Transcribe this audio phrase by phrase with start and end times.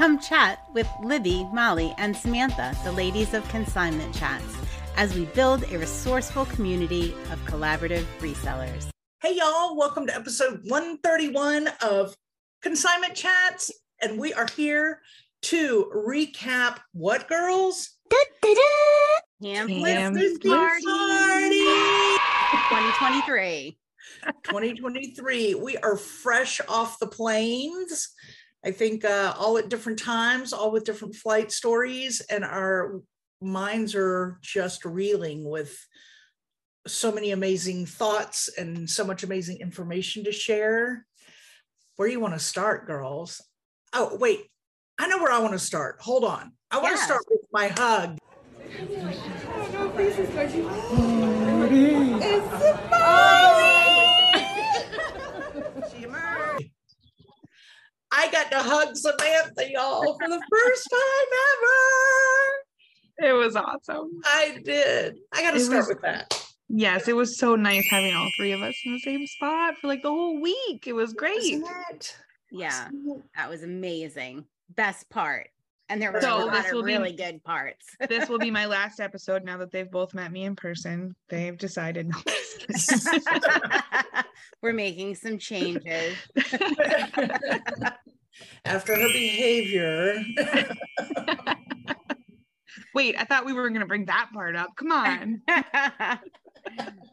[0.00, 4.56] Come chat with Libby, Molly, and Samantha, the ladies of Consignment Chats,
[4.96, 8.88] as we build a resourceful community of collaborative resellers.
[9.20, 12.16] Hey, y'all, welcome to episode 131 of
[12.62, 13.70] Consignment Chats.
[14.00, 15.02] And we are here
[15.42, 17.90] to recap what, girls?
[19.42, 20.86] Camp Listing Party
[22.70, 23.78] 2023.
[24.44, 25.56] 2023.
[25.56, 28.08] We are fresh off the planes.
[28.64, 33.00] I think uh, all at different times, all with different flight stories, and our
[33.40, 35.78] minds are just reeling with
[36.86, 41.06] so many amazing thoughts and so much amazing information to share.
[41.96, 43.42] Where do you want to start, girls?
[43.92, 44.40] Oh, wait,
[44.98, 45.96] I know where I want to start.
[46.00, 46.52] Hold on.
[46.70, 48.18] I want to start with my hug.
[52.92, 53.49] I
[58.32, 61.28] got to hug Samantha, y'all, for the first time
[61.58, 63.28] ever.
[63.28, 64.20] It was awesome.
[64.24, 65.18] I did.
[65.32, 66.36] I got to start was- with that.
[66.72, 69.88] Yes, it was so nice having all three of us in the same spot for
[69.88, 70.86] like the whole week.
[70.86, 71.34] It was great.
[71.60, 72.16] Wasn't it?
[72.52, 72.88] Yeah,
[73.36, 74.44] that was amazing.
[74.76, 75.48] Best part.
[75.90, 77.84] And there were So a lot this of will be- really good parts.
[78.08, 81.14] This will be my last episode now that they've both met me in person.
[81.28, 82.08] They've decided.
[82.08, 82.16] No,
[84.62, 86.16] We're making some changes.
[88.64, 90.22] After her behavior.
[92.94, 94.70] Wait, I thought we were going to bring that part up.
[94.76, 95.42] Come on.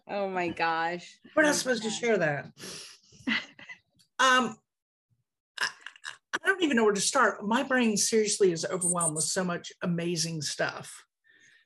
[0.07, 1.17] oh my gosh.
[1.35, 2.45] We're Oh not supposed to share that.
[4.19, 4.53] Um, I,
[6.33, 7.45] I don't even know where to start.
[7.45, 11.03] My brain seriously is overwhelmed with so much amazing stuff.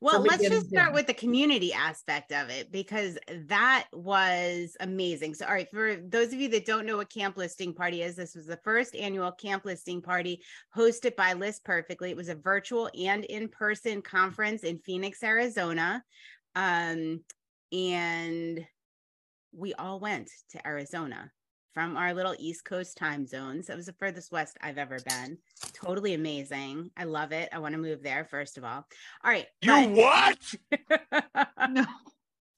[0.04, 5.36] Well, let's just start with the community aspect of it because that was amazing.
[5.36, 8.16] So, all right, for those of you that don't know what Camp Listing Party is,
[8.16, 10.42] this was the first annual Camp Listing Party
[10.76, 12.10] hosted by List Perfectly.
[12.10, 16.04] It was a virtual and in person conference in Phoenix, Arizona.
[16.56, 17.22] Um,
[17.72, 18.66] and
[19.54, 21.32] we all went to Arizona
[21.74, 23.68] from our little East Coast time zones.
[23.68, 25.38] That was the furthest west I've ever been.
[25.74, 26.92] Totally amazing.
[26.98, 27.50] I love it.
[27.52, 28.86] I want to move there, first of all.
[29.24, 29.46] All right.
[29.62, 30.38] You what?
[30.70, 31.26] what?
[31.70, 31.86] No.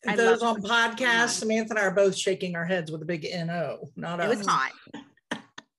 [0.06, 3.26] I Those on podcasts, Samantha and I are both shaking our heads with a big
[3.34, 3.90] NO.
[3.96, 4.48] Not it was us.
[4.48, 4.72] hot.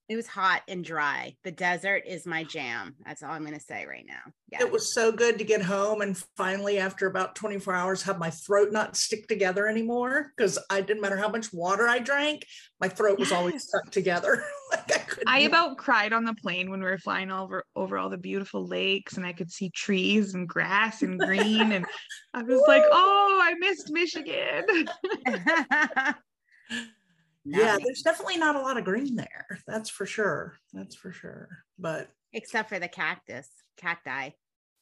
[0.06, 1.34] It was hot and dry.
[1.44, 2.94] The desert is my jam.
[3.06, 4.32] That's all I'm going to say right now.
[4.52, 4.60] Yeah.
[4.60, 8.28] It was so good to get home and finally, after about 24 hours, have my
[8.28, 12.44] throat not stick together anymore because I didn't matter how much water I drank,
[12.80, 14.44] my throat was always stuck together.
[14.70, 15.28] like I couldn't.
[15.28, 18.66] I about cried on the plane when we were flying over over all the beautiful
[18.66, 21.86] lakes and I could see trees and grass and green and
[22.34, 24.86] I was like, "Oh, I missed Michigan."
[27.44, 29.46] yeah, there's definitely not a lot of green there.
[29.66, 30.56] That's for sure.
[30.72, 31.48] That's for sure.
[31.78, 34.30] But Except for the cactus, cacti.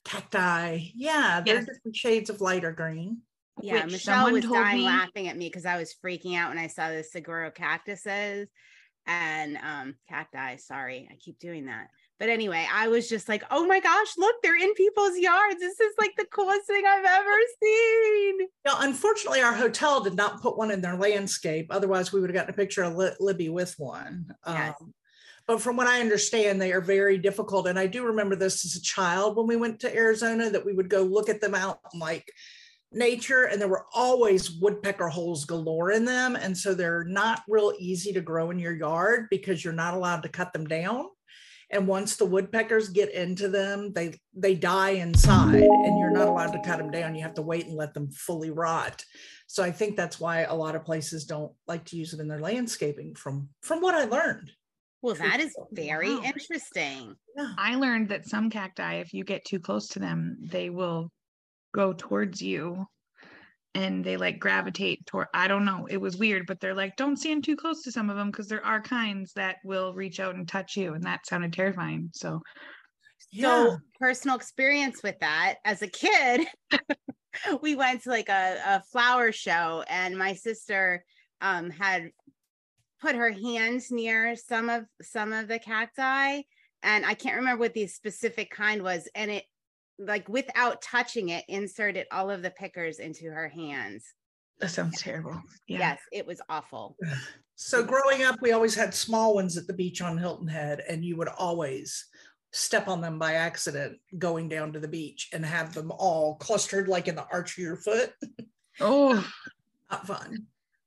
[0.05, 1.77] cacti, yeah, there's Yes.
[1.77, 3.23] different shades of lighter green.
[3.61, 6.69] Yeah, Michelle was dying me- laughing at me because I was freaking out when I
[6.69, 8.49] saw the saguaro cactuses
[9.07, 10.57] and um cacti.
[10.57, 11.89] Sorry, I keep doing that.
[12.23, 15.59] But anyway, I was just like, oh my gosh, look, they're in people's yards.
[15.59, 18.39] This is like the coolest thing I've ever seen.
[18.65, 21.67] Yeah, unfortunately, our hotel did not put one in their landscape.
[21.71, 24.33] Otherwise, we would have gotten a picture of Li- Libby with one.
[24.47, 24.73] Yes.
[24.81, 24.95] Um,
[25.49, 27.67] but from what I understand, they are very difficult.
[27.67, 30.75] And I do remember this as a child when we went to Arizona that we
[30.75, 32.33] would go look at them out in like
[32.93, 36.37] nature, and there were always woodpecker holes galore in them.
[36.37, 40.23] And so they're not real easy to grow in your yard because you're not allowed
[40.23, 41.07] to cut them down.
[41.73, 46.53] And once the woodpeckers get into them, they they die inside, and you're not allowed
[46.53, 47.15] to cut them down.
[47.15, 49.03] You have to wait and let them fully rot.
[49.47, 52.29] So I think that's why a lot of places don't like to use it in
[52.29, 53.15] their landscaping.
[53.15, 54.53] From from what I learned.
[55.01, 56.23] Well, that is very Wow.
[56.23, 57.17] interesting.
[57.37, 57.55] Yeah.
[57.59, 61.11] I learned that some cacti, if you get too close to them, they will
[61.75, 62.87] go towards you
[63.75, 65.87] and they like gravitate toward I don't know.
[65.89, 68.49] It was weird, but they're like, don't stand too close to some of them because
[68.49, 70.95] there are kinds that will reach out and touch you.
[70.95, 72.11] And that sounded terrifying.
[72.13, 72.41] So
[73.31, 73.65] Yeah.
[73.65, 76.47] So personal experience with that as a kid,
[77.63, 81.05] we went to like a, a flower show and my sister
[81.41, 82.11] um had
[83.01, 86.43] put her hands near some of some of the cacti
[86.85, 89.45] and I can't remember what the specific kind was and it
[90.07, 94.05] like without touching it inserted all of the pickers into her hands.
[94.61, 95.41] that sounds terrible.
[95.69, 95.79] Yeah.
[95.79, 96.97] Yes, it was awful.
[97.55, 101.05] So growing up, we always had small ones at the beach on Hilton Head, and
[101.05, 102.07] you would always
[102.53, 106.87] step on them by accident going down to the beach and have them all clustered
[106.89, 108.13] like in the arch of your foot.
[108.81, 109.27] Oh,
[109.91, 110.47] Not fun.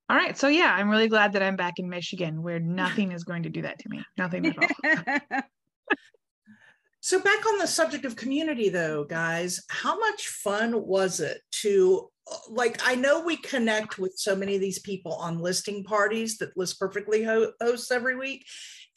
[0.09, 0.37] all right.
[0.37, 3.49] So yeah, I'm really glad that I'm back in Michigan where nothing is going to
[3.49, 4.03] do that to me.
[4.17, 5.41] Nothing at all.
[7.05, 12.09] So, back on the subject of community, though, guys, how much fun was it to
[12.49, 12.79] like?
[12.83, 16.79] I know we connect with so many of these people on listing parties that List
[16.79, 18.47] Perfectly hosts every week,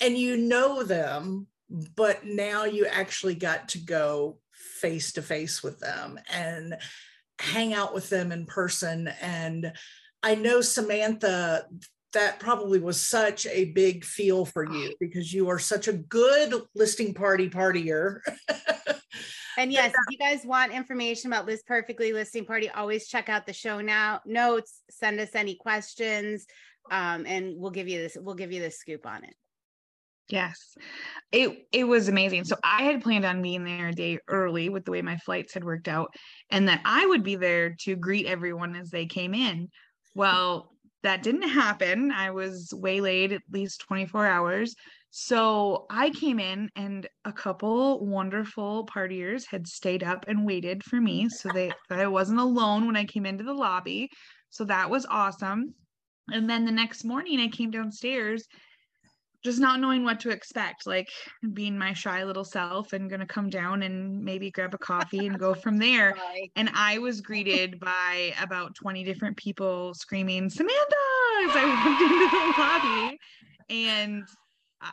[0.00, 5.78] and you know them, but now you actually got to go face to face with
[5.78, 6.78] them and
[7.38, 9.08] hang out with them in person.
[9.20, 9.70] And
[10.22, 11.66] I know Samantha,
[12.12, 16.54] that probably was such a big feel for you because you are such a good
[16.74, 18.20] listing party partier.
[19.58, 23.46] and yes, if you guys want information about List Perfectly Listing Party, always check out
[23.46, 26.46] the show now notes, send us any questions,
[26.90, 29.34] um, and we'll give you this, we'll give you the scoop on it.
[30.28, 30.76] Yes.
[31.32, 32.44] It it was amazing.
[32.44, 35.54] So I had planned on being there a day early with the way my flights
[35.54, 36.14] had worked out
[36.50, 39.68] and that I would be there to greet everyone as they came in.
[40.14, 40.72] Well,
[41.02, 42.10] that didn't happen.
[42.10, 44.74] I was waylaid at least 24 hours.
[45.10, 51.00] So I came in and a couple wonderful partiers had stayed up and waited for
[51.00, 54.10] me so they that I wasn't alone when I came into the lobby.
[54.50, 55.74] So that was awesome.
[56.30, 58.46] And then the next morning I came downstairs
[59.44, 61.08] just not knowing what to expect, like
[61.52, 65.26] being my shy little self and going to come down and maybe grab a coffee
[65.26, 66.14] and go from there.
[66.56, 70.76] And I was greeted by about 20 different people screaming, Samantha,
[71.44, 73.18] as I walked into the lobby.
[73.70, 74.24] And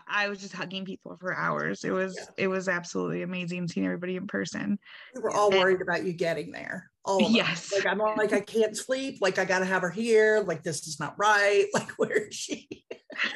[0.08, 1.84] I was just hugging people for hours.
[1.84, 2.46] It was yeah.
[2.46, 4.80] it was absolutely amazing seeing everybody in person.
[5.14, 6.90] We were all and, worried about you getting there.
[7.04, 7.72] All yes.
[7.72, 9.20] Like I'm all like I can't sleep.
[9.22, 10.44] Like I got to have her here.
[10.46, 11.66] Like this is not right.
[11.74, 12.68] Like where is she?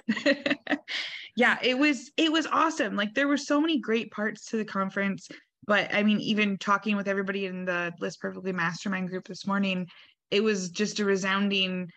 [1.36, 2.96] yeah, it was it was awesome.
[2.96, 5.30] Like there were so many great parts to the conference.
[5.68, 9.88] But I mean, even talking with everybody in the List Perfectly Mastermind group this morning,
[10.32, 11.90] it was just a resounding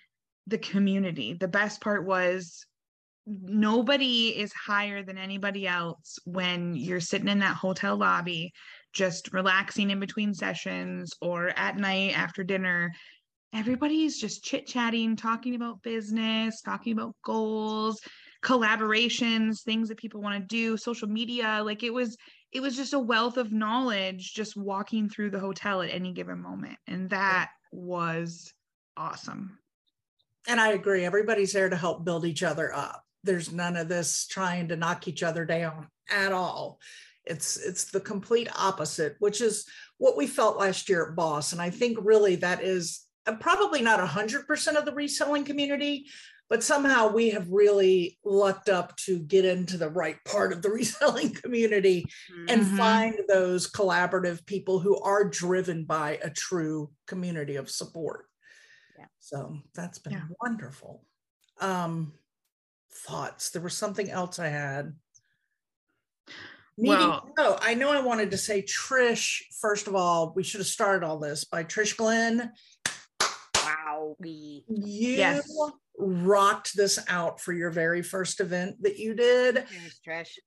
[0.47, 1.35] the community.
[1.35, 2.67] The best part was
[3.27, 8.53] nobody is higher than anybody else when you're sitting in that hotel lobby
[8.93, 12.93] just relaxing in between sessions or at night after dinner
[13.55, 18.01] everybody's just chit-chatting talking about business talking about goals
[18.43, 22.17] collaborations things that people want to do social media like it was
[22.53, 26.41] it was just a wealth of knowledge just walking through the hotel at any given
[26.41, 28.53] moment and that was
[28.97, 29.59] awesome.
[30.49, 33.05] And i agree everybody's there to help build each other up.
[33.25, 36.79] There's none of this trying to knock each other down at all.
[37.25, 39.65] It's it's the complete opposite which is
[39.99, 43.07] what we felt last year at boss and i think really that is
[43.41, 46.07] probably not 100% of the reselling community
[46.51, 50.69] but somehow we have really lucked up to get into the right part of the
[50.81, 52.45] reselling community mm-hmm.
[52.49, 58.27] and find those collaborative people who are driven by a true community of support
[58.99, 59.07] yeah.
[59.19, 60.25] so that's been yeah.
[60.43, 61.05] wonderful
[61.61, 62.13] um
[62.95, 63.51] thoughts.
[63.51, 64.95] There was something else I had.
[66.79, 69.43] Meeting, well, oh, I know I wanted to say Trish.
[69.61, 72.53] First of all, we should have started all this by Trish Glenn.
[74.03, 75.49] Wow, we you yes.
[75.99, 79.65] rocked this out for your very first event that you did.
[80.07, 80.39] Trish.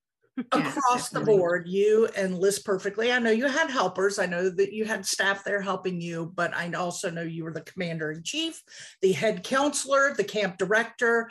[0.51, 3.09] Across the board, you and List Perfectly.
[3.09, 4.19] I know you had helpers.
[4.19, 7.53] I know that you had staff there helping you, but I also know you were
[7.53, 8.61] the commander in chief,
[9.01, 11.29] the head counselor, the camp director,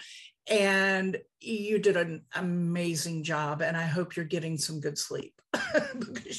[0.49, 5.41] and you did an amazing job and i hope you're getting some good sleep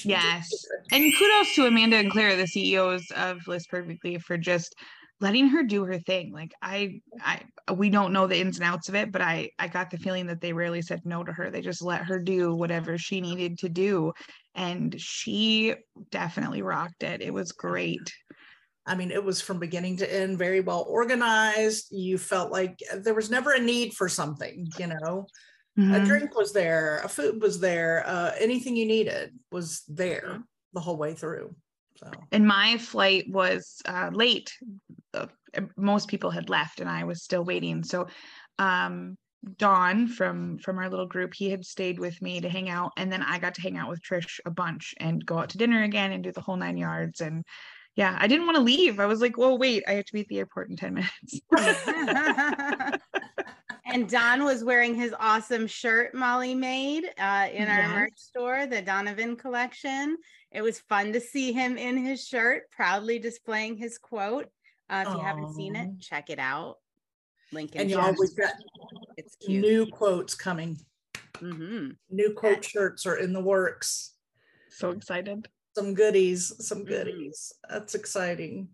[0.03, 4.75] yes and kudos to amanda and claire the ceos of list perfectly for just
[5.22, 7.41] letting her do her thing like i i
[7.74, 10.27] we don't know the ins and outs of it but i i got the feeling
[10.27, 13.57] that they rarely said no to her they just let her do whatever she needed
[13.57, 14.12] to do
[14.55, 15.74] and she
[16.12, 18.13] definitely rocked it it was great
[18.88, 21.88] I mean, it was from beginning to end very well organized.
[21.91, 25.25] You felt like there was never a need for something, you know.
[25.77, 25.93] Mm-hmm.
[25.93, 30.41] A drink was there, a food was there, uh, anything you needed was there
[30.74, 31.55] the whole way through.
[31.97, 32.11] So.
[32.31, 34.51] And my flight was uh, late.
[35.13, 35.27] Uh,
[35.77, 37.83] most people had left, and I was still waiting.
[37.83, 38.07] So,
[38.59, 39.17] um,
[39.57, 43.11] Don from from our little group, he had stayed with me to hang out, and
[43.11, 45.83] then I got to hang out with Trish a bunch and go out to dinner
[45.83, 47.21] again and do the whole nine yards.
[47.21, 47.45] And
[47.95, 48.99] yeah, I didn't want to leave.
[48.99, 51.39] I was like, well, wait, I have to be at the airport in 10 minutes.
[53.85, 57.91] and Don was wearing his awesome shirt Molly made uh, in our yes.
[57.91, 60.17] merch store, the Donovan collection.
[60.55, 64.47] It was fun to see him in his shirt, proudly displaying his quote.
[64.89, 65.17] Uh, if Aww.
[65.17, 66.77] you haven't seen it, check it out.
[67.51, 68.53] Link in and y'all, we've got
[69.17, 69.62] it's cute.
[69.62, 70.77] new quotes coming.
[71.35, 71.89] Mm-hmm.
[72.09, 74.13] New quote shirts are in the works.
[74.69, 76.88] So excited some goodies, some mm-hmm.
[76.88, 77.53] goodies.
[77.53, 77.74] Mm-hmm.
[77.74, 78.69] That's exciting.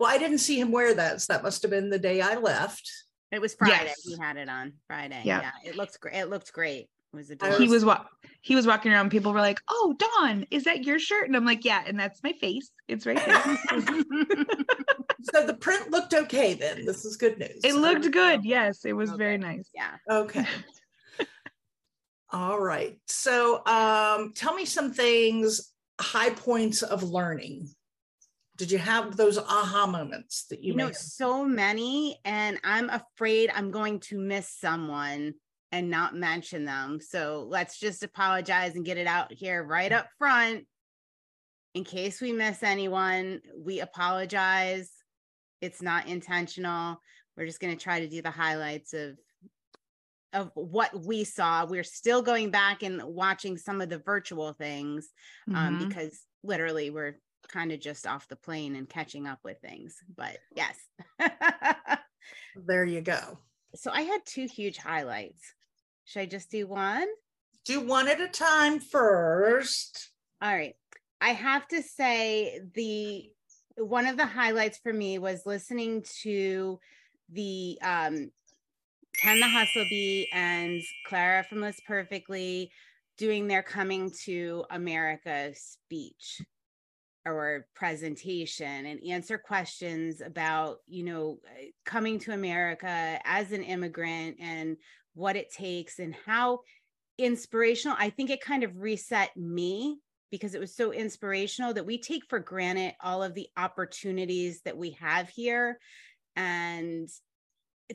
[0.00, 1.20] Well, I didn't see him wear that.
[1.20, 2.90] So that must have been the day I left.
[3.30, 3.84] It was Friday.
[3.84, 4.02] Yes.
[4.04, 5.20] He had it on Friday.
[5.24, 5.42] Yeah.
[5.42, 5.70] yeah.
[5.70, 6.14] It looks great.
[6.14, 6.88] It looked great.
[7.16, 7.58] Was adorable.
[7.58, 8.04] he was wa-
[8.42, 9.10] he was walking around.
[9.10, 12.22] People were like, "Oh, Don, is that your shirt?" And I'm like, "Yeah," and that's
[12.22, 12.70] my face.
[12.88, 13.58] It's right there.
[15.34, 16.86] So the print looked okay then.
[16.86, 17.60] This is good news.
[17.64, 18.44] it looked good.
[18.44, 19.18] Yes, it was Okay.
[19.18, 19.68] very nice.
[19.74, 19.96] yeah.
[20.08, 20.46] Okay.
[22.30, 22.96] All right.
[23.08, 27.68] So um, tell me some things, high points of learning.
[28.56, 32.88] Did you have those aha moments that you, you know may- so many and i'm
[32.88, 35.34] afraid i'm going to miss someone
[35.72, 40.08] and not mention them so let's just apologize and get it out here right up
[40.18, 40.64] front
[41.74, 44.90] in case we miss anyone we apologize
[45.60, 47.00] it's not intentional
[47.36, 49.18] we're just going to try to do the highlights of
[50.32, 55.08] of what we saw we're still going back and watching some of the virtual things
[55.54, 55.88] um, Mhm.
[55.88, 57.18] because literally we're
[57.48, 59.96] kind of just off the plane and catching up with things.
[60.16, 60.76] But yes.
[62.56, 63.38] there you go.
[63.76, 65.54] So I had two huge highlights.
[66.04, 67.06] Should I just do one?
[67.64, 70.10] Do one at a time first.
[70.40, 70.74] All right.
[71.20, 73.30] I have to say the
[73.78, 76.78] one of the highlights for me was listening to
[77.30, 78.30] the um
[79.18, 82.70] Ken the Hustle Bee and Clara from List Perfectly
[83.16, 86.42] doing their coming to America speech
[87.26, 94.36] or presentation and answer questions about, you know, uh, coming to America as an immigrant
[94.40, 94.76] and
[95.14, 96.60] what it takes and how
[97.18, 97.96] inspirational.
[97.98, 99.98] I think it kind of reset me
[100.30, 104.76] because it was so inspirational that we take for granted all of the opportunities that
[104.76, 105.78] we have here.
[106.34, 107.08] And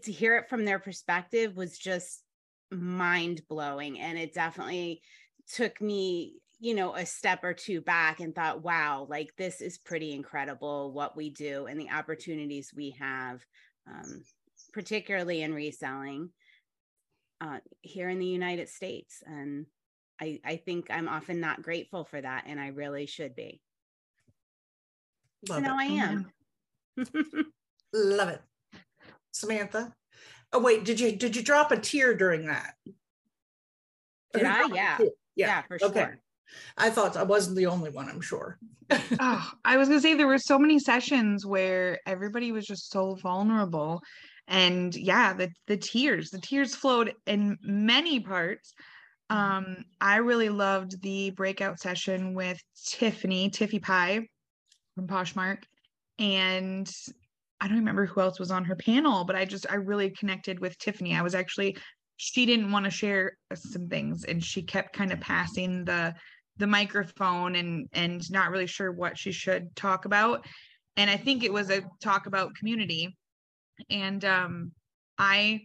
[0.03, 2.23] to hear it from their perspective was just
[2.71, 3.99] mind blowing.
[3.99, 5.01] And it definitely
[5.53, 9.79] took me, you know, a step or two back and thought, wow, like this is
[9.79, 13.43] pretty incredible what we do and the opportunities we have,
[13.89, 14.23] um,
[14.71, 16.29] particularly in reselling
[17.41, 19.23] uh, here in the United States.
[19.25, 19.65] And
[20.21, 23.59] I, I think I'm often not grateful for that, and I really should be.
[25.47, 26.31] So Love now I am.
[27.93, 28.41] Love it.
[29.31, 29.95] Samantha.
[30.53, 32.75] Oh wait, did you did you drop a tear during that?
[34.33, 34.65] Did I?
[34.65, 34.97] a Yeah.
[35.35, 35.87] yeah, for sure.
[35.87, 36.09] Okay.
[36.77, 38.57] I thought I wasn't the only one, I'm sure.
[39.19, 43.15] Oh, I was gonna say there were so many sessions where everybody was just so
[43.15, 44.01] vulnerable.
[44.47, 48.73] And yeah, the the tears, the tears flowed in many parts.
[49.29, 54.27] Um, I really loved the breakout session with Tiffany, Tiffy Pie
[54.95, 55.59] from Poshmark.
[56.19, 56.91] And
[57.61, 60.59] I don't remember who else was on her panel, but I just I really connected
[60.59, 61.15] with Tiffany.
[61.15, 61.77] I was actually
[62.17, 66.13] she didn't want to share some things and she kept kind of passing the
[66.61, 70.45] the microphone and and not really sure what she should talk about
[70.95, 73.17] and i think it was a talk about community
[73.89, 74.71] and um
[75.17, 75.59] i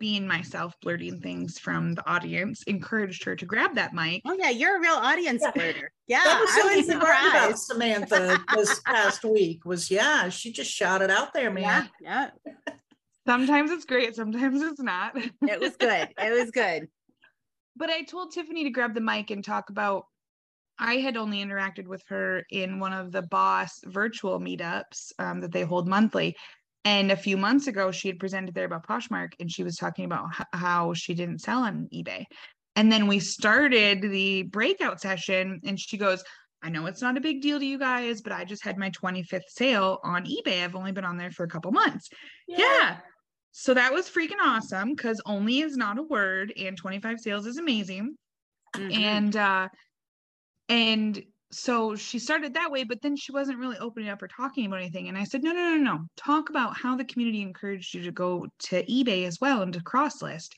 [0.00, 4.50] being myself blurting things from the audience encouraged her to grab that mic Oh yeah,
[4.50, 5.50] you're a real audience Yeah.
[5.50, 5.90] splitter.
[6.06, 7.58] Yeah, that was I was something I learned about.
[7.58, 11.88] Samantha this past week was yeah, she just shouted out there, man.
[12.02, 12.64] Yeah, yeah,
[13.26, 16.08] sometimes it's great sometimes it's not it was good.
[16.18, 16.88] It was good.
[17.76, 20.06] but I told Tiffany to grab the mic and talk about.
[20.78, 25.52] I had only interacted with her in one of the boss virtual meetups um, that
[25.52, 26.36] they hold monthly.
[26.84, 30.04] And a few months ago, she had presented there about Poshmark and she was talking
[30.04, 32.24] about how she didn't sell on eBay.
[32.76, 36.22] And then we started the breakout session and she goes,
[36.62, 38.90] I know it's not a big deal to you guys, but I just had my
[38.90, 40.64] 25th sale on eBay.
[40.64, 42.08] I've only been on there for a couple months.
[42.48, 42.98] Yeah.
[43.52, 47.58] So that was freaking awesome because only is not a word and 25 sales is
[47.58, 48.16] amazing.
[48.74, 48.94] Mhm.
[48.94, 49.68] And uh
[50.68, 51.22] and
[51.54, 54.80] so she started that way, but then she wasn't really opening up or talking about
[54.80, 55.08] anything.
[55.08, 56.00] And I said, no, no, no, no.
[56.16, 59.82] Talk about how the community encouraged you to go to eBay as well and to
[59.82, 60.56] cross list.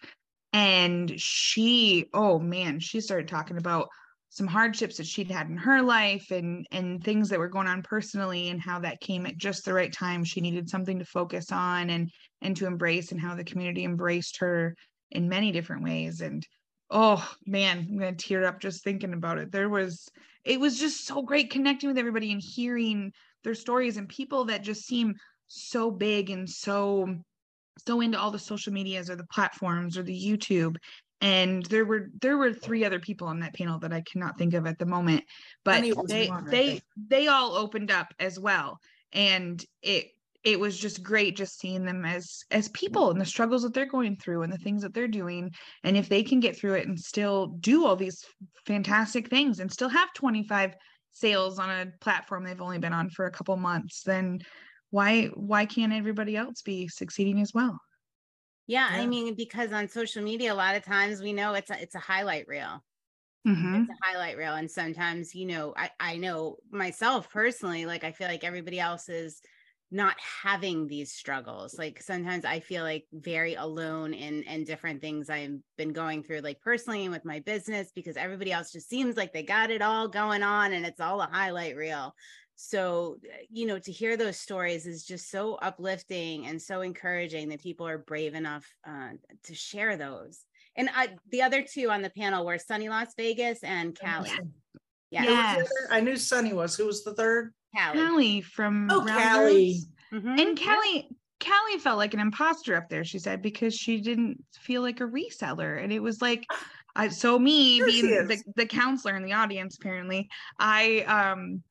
[0.54, 3.88] And she, oh man, she started talking about
[4.30, 7.82] some hardships that she'd had in her life and and things that were going on
[7.82, 11.52] personally and how that came at just the right time she needed something to focus
[11.52, 12.10] on and
[12.42, 14.74] and to embrace and how the community embraced her
[15.10, 16.46] in many different ways and
[16.90, 19.50] oh man i'm gonna tear up just thinking about it.
[19.50, 20.08] There was
[20.44, 23.12] it was just so great connecting with everybody and hearing
[23.42, 25.14] their stories and people that just seem
[25.48, 27.16] so big and so
[27.86, 30.76] so into all the social medias or the platforms or the youtube.
[31.20, 34.54] And there were there were three other people on that panel that i cannot think
[34.54, 35.24] of at the moment
[35.64, 38.78] but they they they all opened up as well.
[39.12, 40.06] And it
[40.46, 43.86] it was just great just seeing them as as people and the struggles that they're
[43.86, 45.50] going through and the things that they're doing
[45.84, 48.24] and if they can get through it and still do all these
[48.66, 50.74] fantastic things and still have 25
[51.10, 54.38] sales on a platform they've only been on for a couple months then
[54.90, 57.78] why why can't everybody else be succeeding as well
[58.66, 59.02] Yeah, Yeah.
[59.02, 61.94] I mean, because on social media, a lot of times we know it's a, it's
[61.94, 62.84] a highlight reel.
[63.44, 63.86] Mhm.
[63.88, 68.12] It's a highlight reel, and sometimes, you know, I I know myself personally, like I
[68.12, 69.42] feel like everybody else is
[69.90, 71.78] not having these struggles.
[71.78, 76.40] Like sometimes I feel like very alone in in different things I've been going through,
[76.40, 79.82] like personally and with my business, because everybody else just seems like they got it
[79.82, 82.14] all going on, and it's all a highlight reel.
[82.56, 87.50] So, uh, you know, to hear those stories is just so uplifting and so encouraging
[87.50, 89.10] that people are brave enough uh,
[89.44, 90.40] to share those.
[90.74, 94.30] And I, the other two on the panel were Sunny Las Vegas and Callie.
[95.10, 95.88] Yeah, Who was the Yes.
[95.90, 96.76] I knew Sunny was.
[96.76, 97.54] Who was the third?
[97.76, 97.98] Callie.
[97.98, 99.54] Callie from Oh, Round Callie.
[99.54, 99.88] Roots.
[100.12, 100.40] Mhm.
[100.40, 101.08] And Callie,
[101.40, 105.04] Callie felt like an imposter up there, she said, because she didn't feel like a
[105.04, 105.82] reseller.
[105.82, 106.46] And it was like,
[106.94, 110.28] I, so me Sure being the, the counselor in the audience, apparently,
[110.58, 111.62] I um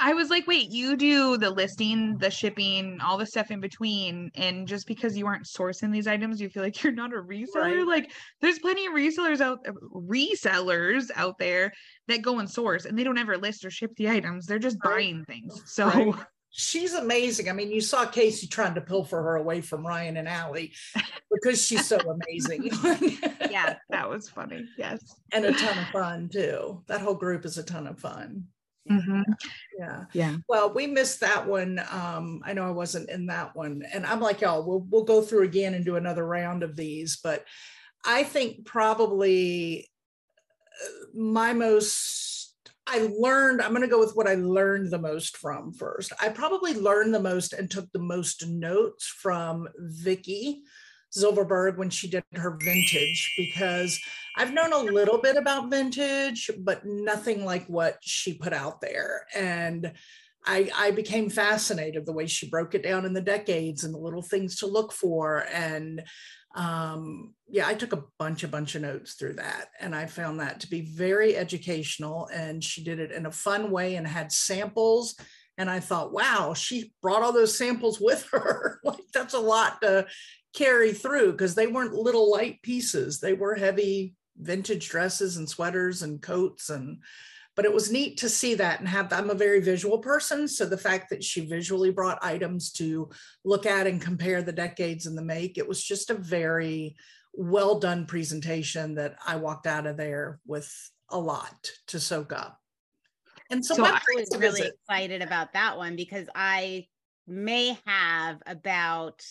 [0.00, 4.30] I was like, wait, you do the listing, the shipping, all the stuff in between,
[4.34, 7.54] and just because you aren't sourcing these items, you feel like you're not a reseller.
[7.78, 7.86] Right.
[7.86, 11.72] Like, there's plenty of resellers out, uh, resellers out there
[12.08, 14.46] that go and source, and they don't ever list or ship the items.
[14.46, 14.94] They're just Right.
[14.96, 15.62] buying things.
[15.66, 16.14] So, Right.
[16.58, 17.50] She's amazing.
[17.50, 20.72] I mean, you saw Casey trying to pilfer her away from Ryan and Allie
[21.30, 22.70] because she's so amazing.
[23.50, 23.76] Yeah.
[23.90, 24.64] that was funny.
[24.78, 25.00] Yes.
[25.32, 26.82] and a ton of fun too.
[26.86, 28.44] That whole group is a ton of fun.
[28.90, 29.24] Mhm.
[29.78, 30.04] Yeah.
[30.12, 30.36] Yeah.
[30.48, 31.80] Well, we missed that one.
[31.90, 33.82] Um, I know I wasn't in that one.
[33.92, 37.18] And I'm like, y'all, we'll we'll go through again and do another round of these.
[37.22, 37.44] But
[38.04, 39.90] I think probably
[40.84, 42.54] uh, my most
[42.88, 46.12] I learned, I'm gonna go with what I learned the most from first.
[46.20, 50.62] I probably learned the most and took the most notes from Vicky
[51.16, 53.98] Zilverberg when she did her vintage because
[54.36, 59.26] I've known a little bit about vintage, but nothing like what she put out there.
[59.34, 59.92] And
[60.44, 63.98] I, I became fascinated the way she broke it down in the decades and the
[63.98, 65.44] little things to look for.
[65.52, 66.04] And
[66.54, 69.68] um, yeah, I took a bunch, a bunch of notes through that.
[69.80, 72.28] And I found that to be very educational.
[72.32, 75.16] And she did it in a fun way and had samples.
[75.58, 78.80] And I thought, wow, she brought all those samples with her.
[78.84, 80.06] like that's a lot to
[80.56, 83.20] carry through because they weren't little light pieces.
[83.20, 86.98] They were heavy vintage dresses and sweaters and coats and
[87.54, 90.66] but it was neat to see that and have i'm a very visual person so
[90.66, 93.08] the fact that she visually brought items to
[93.44, 96.94] look at and compare the decades and the make it was just a very
[97.32, 100.70] well done presentation that i walked out of there with
[101.08, 102.60] a lot to soak up
[103.50, 104.74] and so, So I I was really visit.
[104.74, 106.86] excited about that one because I
[107.26, 109.22] may have about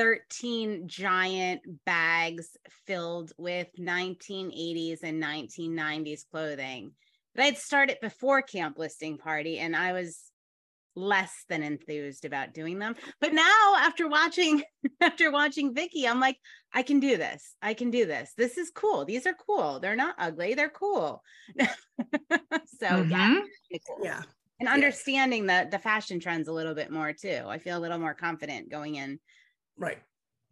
[0.00, 6.92] 13 giant bags filled with 1980s and 1990s clothing.
[7.34, 10.18] But I'd started before camp listing party and I was
[10.96, 12.96] less than enthused about doing them.
[13.20, 14.62] But now after watching
[15.02, 16.38] after watching Vicky, I'm like,
[16.72, 17.54] I can do this.
[17.60, 18.32] I can do this.
[18.38, 19.04] This is cool.
[19.04, 19.80] These are cool.
[19.80, 20.54] They're not ugly.
[20.54, 21.22] They're cool.
[21.58, 21.66] so
[22.80, 23.42] yeah, Mhm.
[23.70, 23.98] really cool.
[24.02, 24.22] yeah
[24.60, 27.42] and understanding the the fashion trends a little bit more too.
[27.46, 29.20] I feel a little more confident going in.
[29.80, 29.98] Right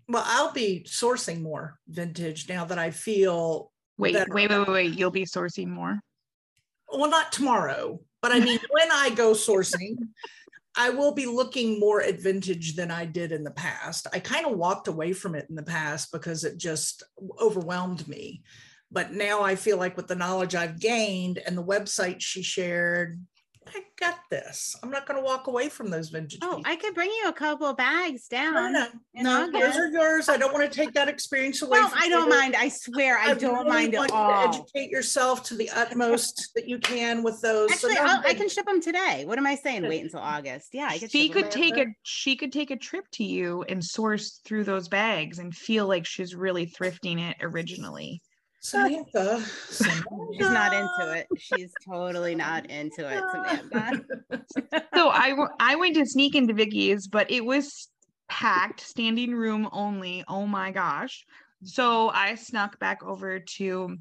[0.08, 4.68] well i'll be sourcing more vintage now that i feel Wait, better wait, wait, wait,
[4.68, 4.98] wait.
[4.98, 6.00] You'll be sourcing more.
[6.90, 9.96] well, not tomorrow, but I mean, when I go sourcing,
[10.76, 14.06] I will be looking more at vintage than I did in the past.
[14.12, 17.02] I kind of walked away from it in the past because it just
[17.40, 18.42] overwhelmed me.
[18.92, 23.20] But now I feel like with the knowledge I've gained and the website she shared,
[23.74, 24.74] I got this.
[24.82, 26.38] I'm not going to walk away from those vintage.
[26.42, 26.62] Oh, pieces.
[26.66, 28.72] I could bring you a couple bags down.
[28.72, 30.28] no, in no, those are yours.
[30.28, 31.78] I don't want to take that experience away.
[31.78, 32.36] Well, from I don't you.
[32.38, 32.56] mind.
[32.56, 34.48] I swear, I, don't really mind want at you to all.
[34.48, 37.78] Educate yourself to the utmost that you can with those.
[37.80, 39.24] So Actually, no, I'll, I but- can ship them today.
[39.24, 39.82] What am I saying?
[39.88, 40.68] Wait until August.
[40.72, 41.10] Yeah, I could.
[41.10, 44.64] She could take up a she could take a trip to you and source through
[44.64, 48.22] those bags and feel like she's really thrifting it originally.
[48.60, 49.44] Samantha.
[49.70, 51.26] She's not into it.
[51.38, 54.04] She's totally not into it, Samantha.
[54.94, 57.88] So I w- I went to sneak into Vicky's, but it was
[58.28, 60.24] packed, standing room only.
[60.28, 61.24] Oh my gosh.
[61.62, 63.96] So I snuck back over to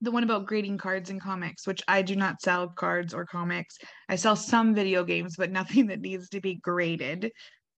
[0.00, 3.78] the one about grading cards and comics, which I do not sell cards or comics.
[4.08, 7.30] I sell some video games, but nothing that needs to be graded.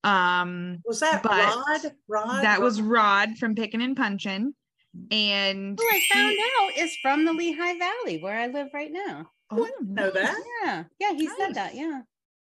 [0.04, 1.92] Um Was that Rod?
[2.08, 2.44] Rod?
[2.44, 4.54] that was Rod from Pickin' and Punchin'.
[5.12, 8.92] And Who I found he- out is from the Lehigh Valley, where I live right
[8.92, 9.28] now.
[9.52, 10.36] oh, know that.
[10.64, 11.76] Yeah, yeah, he said that.
[11.76, 12.02] Yeah,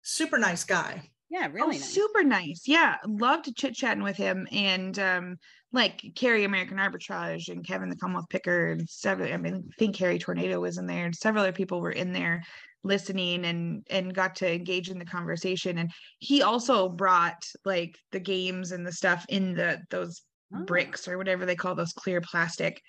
[0.01, 1.09] Super nice guy.
[1.29, 1.89] yeah, Oh, really nice.
[1.93, 2.63] super nice.
[2.67, 5.35] Yeah, loved chit chatting with him and um
[5.71, 9.33] like Carrie American Arbitrage and Kevin the Commonwealth Picker and several.
[9.33, 11.05] I mean, I think Carrie Tornado was in there.
[11.05, 12.43] and Several other people were in there
[12.83, 15.77] listening and and got to engage in the conversation.
[15.79, 20.21] And he also brought like the games and the stuff in the those
[20.53, 20.63] Oh.
[20.63, 22.79] bricks or whatever they call those clear plastic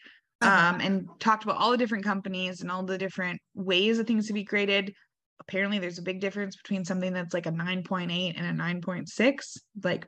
[0.43, 0.75] Uh-huh.
[0.75, 4.27] um, and talked about all the different companies and all the different ways of things
[4.27, 4.93] to be graded.
[5.41, 9.57] Apparently, there's a big difference between something that's like a 9.8 and a 9.6.
[9.83, 10.07] Like,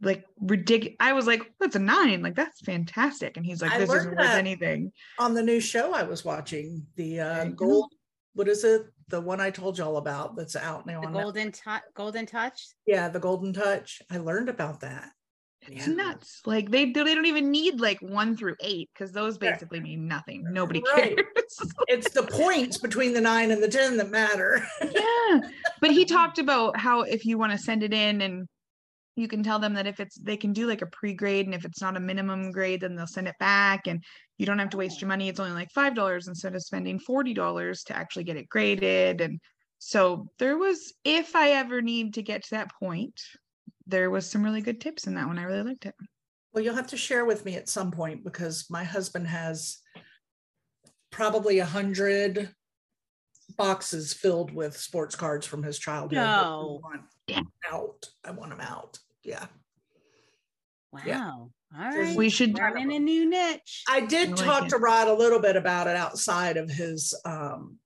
[0.00, 0.96] like ridiculous.
[1.00, 2.22] I was like, that's a nine.
[2.22, 3.36] Like, that's fantastic.
[3.36, 4.92] And he's like, this isn't worth anything.
[5.18, 7.66] on the new show I was watching, the uh, There you go.
[7.66, 7.92] gold.
[8.34, 8.82] What is it?
[9.08, 12.62] The one I told y'all about that's out now The on golden touch, golden touch.
[12.86, 14.00] Yeah, the Golden Touch.
[14.10, 15.10] I learned about that.
[15.70, 15.94] It's Yeah.
[15.94, 16.40] nuts.
[16.46, 20.44] Like they they don't even need like one through eight because those basically mean nothing.
[20.52, 21.16] Nobody Right.
[21.16, 21.74] cares.
[21.88, 24.64] It's the points between the nine and the ten that matter.
[24.82, 25.40] yeah
[25.80, 28.46] but he talked about how if you want to send it in and
[29.16, 31.64] you can tell them that if it's they can do like a pre-grade and if
[31.64, 34.04] it's not a minimum grade then they'll send it back and
[34.36, 36.98] you don't have to waste your money it's only like five dollars instead of spending
[37.00, 39.40] forty dollars to actually get it graded and
[39.78, 43.18] so there was if i ever need to get to that point
[43.88, 45.94] there was some really good tips in that one i really liked it
[46.52, 49.78] Well, you'll have to share with me at some point because my husband has
[51.10, 52.50] probably a hundred
[53.56, 56.16] boxes filled with sports cards from his childhood.
[56.18, 56.80] No.
[56.82, 58.06] want Out.
[58.24, 58.98] I want them out.
[59.24, 59.46] Yeah.
[60.92, 61.00] Wow.
[61.06, 61.30] Yeah.
[61.30, 62.16] All So right.
[62.16, 63.84] we should turn in a new niche.
[63.88, 64.68] I did I like talk it.
[64.70, 67.78] to Rod a little bit about it outside of his um,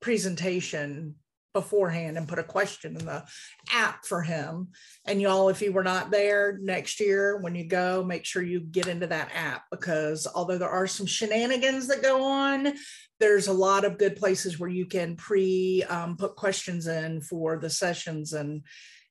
[0.00, 1.14] presentation
[1.52, 3.24] beforehand and put a question in the
[3.70, 4.68] app for him.
[5.04, 8.60] And y'all, if you were not there next year, when you go, make sure you
[8.60, 12.74] get into that app because although there are some shenanigans that go on,
[13.20, 17.58] there's a lot of good places where you can pre um, put questions in for
[17.58, 18.62] the sessions and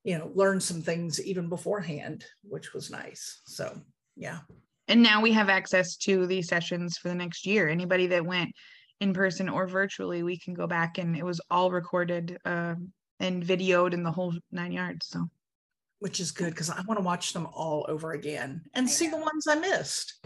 [0.04, 3.42] you know learn some things even beforehand, which was nice.
[3.46, 3.80] So
[4.18, 4.40] yeah.
[4.88, 7.70] And now we have access to these sessions for the next year.
[7.70, 8.54] Anybody that went
[9.02, 13.44] in person or virtually, we can go back and it was all recorded um, and
[13.44, 15.08] videoed in the whole nine yards.
[15.08, 15.28] So
[16.00, 19.08] which is good because I want to watch them all over again and I see
[19.08, 20.26] the ones I missed.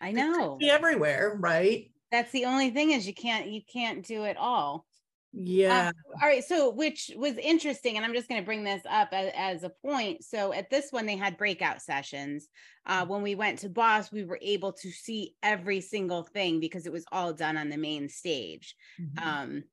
[0.00, 0.56] I know.
[0.56, 1.90] be everywhere, right?
[2.12, 4.86] That's the only thing is you can't you can't do it all.
[5.32, 5.90] Yeah,
[6.22, 9.30] all right so which was interesting and i'm just going to bring this up as,
[9.36, 12.48] as a point so at this one they had breakout sessions.
[12.86, 16.86] Uh, when we went to boss we were able to see every single thing because
[16.86, 18.74] it was all done on the main stage.
[18.98, 19.18] Mhm.
[19.22, 19.64] um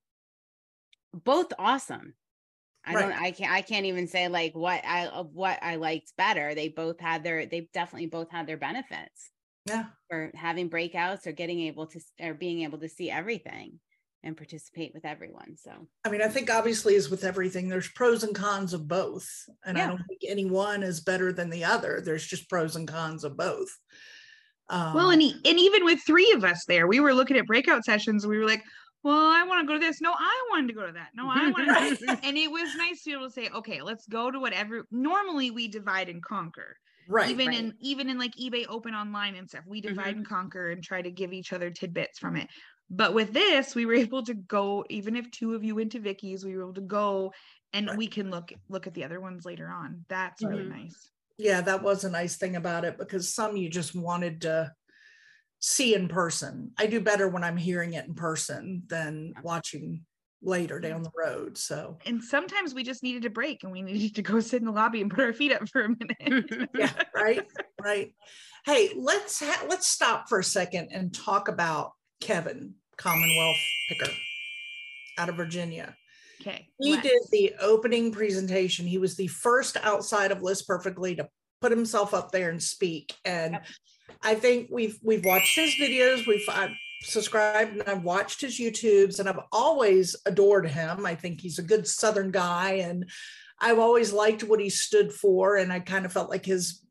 [1.14, 2.16] both awesome.
[2.86, 6.16] I don't i can't i can't even say like what i of what i liked
[6.18, 6.56] better.
[6.56, 9.32] They both had their they definitely both had their benefits
[9.66, 13.80] yeah, for having breakouts or getting able to or being able to see everything
[14.26, 15.72] and participate with everyone so
[16.04, 19.28] I mean, I think obviously as with everything, there's pros and cons of both,
[19.66, 22.02] and I don't think any one is better than the other.
[22.04, 23.70] There's just pros and cons of both.
[24.70, 27.46] Um, well, and e- and even with three of us there, we were looking at
[27.46, 28.26] breakout sessions.
[28.26, 28.64] We were like,
[29.04, 30.02] "Well, I want to go to this.
[30.02, 31.10] No, I wanted to go to that.
[31.16, 34.08] No, I want to." and it was nice to be able to say, "Okay, let's
[34.08, 36.78] go to whatever." Normally, we divide and conquer.
[37.08, 37.60] right, even right.
[37.60, 41.02] in even in like eBay open online and stuff, we divide and conquer and try
[41.02, 42.48] to give each other tidbits from it.
[42.90, 46.00] But with this, we were able to go, even if two of you went to
[46.00, 47.34] Vicky's, we were able to go
[47.74, 47.98] and Right.
[47.98, 50.06] we can look look at the other ones later on.
[50.08, 50.70] That's really Mhm.
[50.70, 51.12] nice.
[51.38, 54.74] yeah, that was a nice thing about it because some you just wanted to
[55.60, 56.72] see in person.
[56.78, 60.06] I do better when I'm hearing it in person than watching
[60.42, 61.58] later down the road.
[61.58, 64.66] So And sometimes we just needed a break and we needed to go sit in
[64.66, 66.70] the lobby and put our feet up for a minute.
[66.76, 67.46] yeah right
[67.82, 68.14] right
[68.66, 71.92] hey let's ha- let's stop for a second and talk about
[72.22, 73.58] kevin commonwealth
[73.90, 74.12] picker
[75.18, 75.96] out of virginia.
[76.42, 76.68] Okay.
[76.80, 78.86] he did the opening presentation.
[78.86, 81.30] He was the first outside of list perfectly to
[81.62, 83.16] put himself up there and speak.
[83.24, 83.66] And Yep.
[84.22, 86.28] i think we've we've watched his videos.
[86.28, 86.72] We've I've
[87.04, 91.06] subscribed and i've watched his youtubes and i've always adored him.
[91.06, 93.10] I think he's a good southern guy and
[93.60, 95.56] i've always liked what he stood for.
[95.56, 96.82] And i kind of felt like his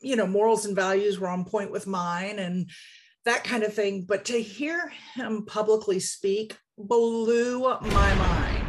[0.00, 2.38] you know morals and values were on point with mine.
[2.38, 2.70] And
[3.24, 8.66] that kind of thing but to hear him publicly speak blew my mind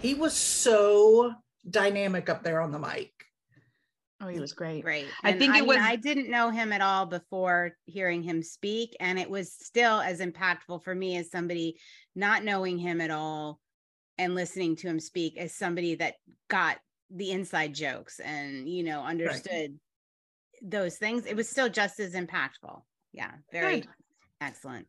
[0.00, 1.32] he was so
[1.68, 3.12] dynamic up there on the mic
[4.22, 4.84] Oh, he was great.
[4.84, 5.06] Great.
[5.24, 8.42] I And think it mean, was- I didn't know him at all before hearing him
[8.42, 11.80] speak, and it was still as impactful for me as somebody
[12.14, 13.60] not knowing him at all
[14.18, 16.16] and listening to him speak as somebody that
[16.48, 16.76] got
[17.08, 19.80] the inside jokes and you know understood
[20.60, 21.24] those things.
[21.24, 22.82] It was still just as impactful.
[23.12, 23.88] Yeah, very Good.
[24.40, 24.86] excellent.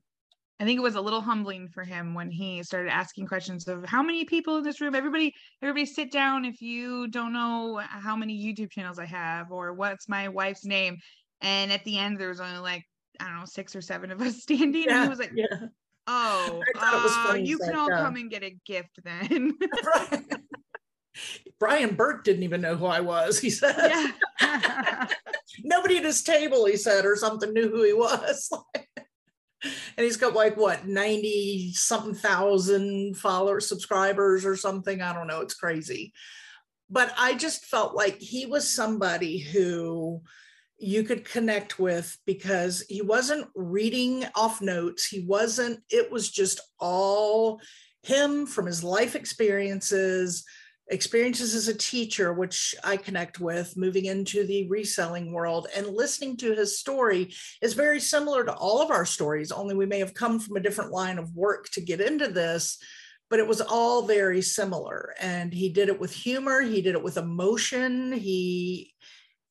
[0.60, 3.84] I think it was a little humbling for him when he started asking questions of
[3.84, 4.94] how many people in this room.
[4.94, 9.74] Everybody, everybody, sit down if you don't know how many YouTube channels I have or
[9.74, 10.98] what's my wife's name.
[11.42, 12.84] And at the end, there was only like
[13.20, 15.48] I don't know six or seven of us standing, and he was like, yeah
[16.06, 19.00] "Oh, I thought it was uh, you can all uh, come and get a gift
[19.04, 19.54] then."
[21.60, 23.40] Brian Burke didn't even know who I was.
[23.40, 23.76] He said,
[24.40, 25.08] Yeah.
[25.64, 28.50] nobody at his table, he said, or something knew who he was.
[29.64, 35.02] and he's got like what 90 something thousand followers, subscribers or something.
[35.02, 35.42] I don't know.
[35.42, 36.14] It's crazy.
[36.90, 40.22] But I just felt like he was somebody who
[40.78, 45.06] you could connect with because he wasn't reading off notes.
[45.06, 47.62] He wasn't, it was just all
[48.04, 50.44] him from his life experiences,
[50.92, 56.36] experiences as a teacher, which I connect with, moving into the reselling world and listening
[56.38, 60.14] to his story is very similar to all of our stories, only we may have
[60.14, 62.78] come from a different line of work to get into this.
[63.30, 65.16] But it was all very similar.
[65.22, 68.12] And he did it with humor, he did it with emotion.
[68.12, 68.94] He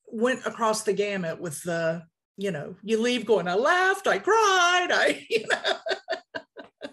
[0.07, 2.03] went across the gamut with the,
[2.37, 6.91] you know, you leave going, I laughed, I cried, I, you know.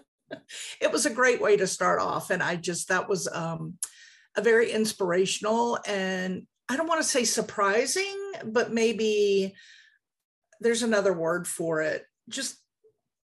[0.80, 2.30] it was a great way to start off.
[2.30, 3.74] And I just, that was um,
[4.36, 8.14] a very inspirational and I don't want to say surprising,
[8.44, 9.54] but maybe
[10.60, 12.04] there's another word for it.
[12.28, 12.58] Just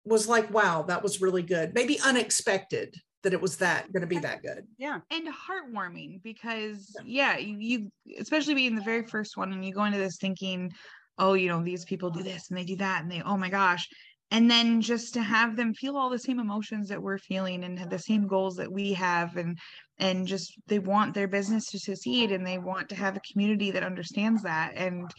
[0.04, 1.74] was like, wow, that was really good.
[1.74, 4.66] Maybe unexpected that it was that going to be that good.
[4.78, 4.98] yeah.
[5.10, 9.84] and heartwarming because yeah you, you especially being the very first one and you go
[9.84, 10.72] into this thinking
[11.18, 13.48] oh you know these people do this and they do that and they oh my
[13.48, 13.88] gosh
[14.32, 17.78] and then just to have them feel all the same emotions that we're feeling and
[17.78, 19.58] have the same goals that we have and
[19.98, 23.70] and just they want their business to succeed and they want to have a community
[23.70, 25.12] that understands that and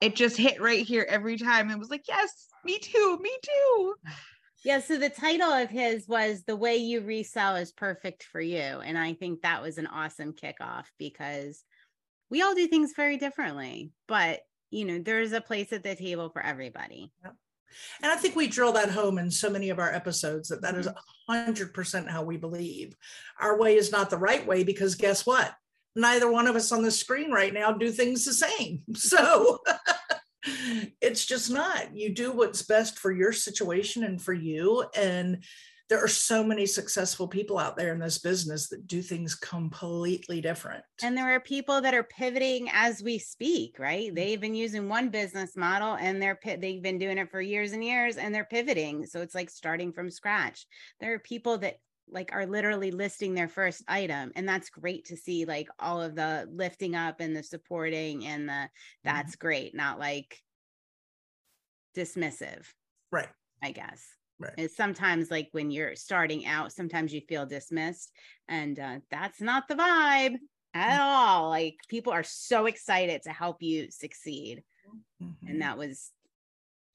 [0.00, 3.94] it just hit right here every time it was like yes me too me too
[4.64, 8.58] Yeah, so the title of his was The Way You Resell is Perfect for You.
[8.58, 11.62] And I think that was an awesome kickoff because
[12.30, 16.30] we all do things very differently, but you know, there's a place at the table
[16.30, 17.12] for everybody.
[18.02, 20.76] And I think we drill that home in so many of our episodes that that
[20.76, 20.88] is
[21.28, 22.96] 100% how we believe.
[23.40, 25.54] Our way is not the right way because guess what?
[25.94, 28.82] Neither one of us on the screen right now do things the same.
[28.94, 29.60] So
[31.00, 31.96] it's just not.
[31.96, 34.84] You do what's best for your situation and for you.
[34.96, 35.42] And
[35.88, 40.40] there are so many successful people out there in this business that do things completely
[40.40, 40.82] different.
[41.02, 44.06] And there are people that are pivoting as we speak, right?
[44.06, 44.14] Mm-hmm.
[44.14, 47.84] They've been using one business model and they're they've been doing it for years and
[47.84, 49.06] years and they're pivoting.
[49.06, 50.66] So it's like starting from scratch.
[51.00, 51.76] There are people that
[52.08, 56.14] like are literally listing their first item and that's great to see like all of
[56.14, 58.68] the lifting up and the supporting and the mm-hmm.
[59.04, 60.40] that's great, not like
[61.96, 62.66] dismissive,
[63.12, 63.28] right.
[63.62, 64.04] I guess.
[64.38, 64.52] Right.
[64.58, 68.12] It's sometimes like when you're starting out, sometimes you feel dismissed,
[68.48, 70.36] and uh, that's not the vibe
[70.74, 71.48] at all.
[71.48, 74.62] Like people are so excited to help you succeed,
[75.22, 75.36] Mhm.
[75.48, 76.12] and that was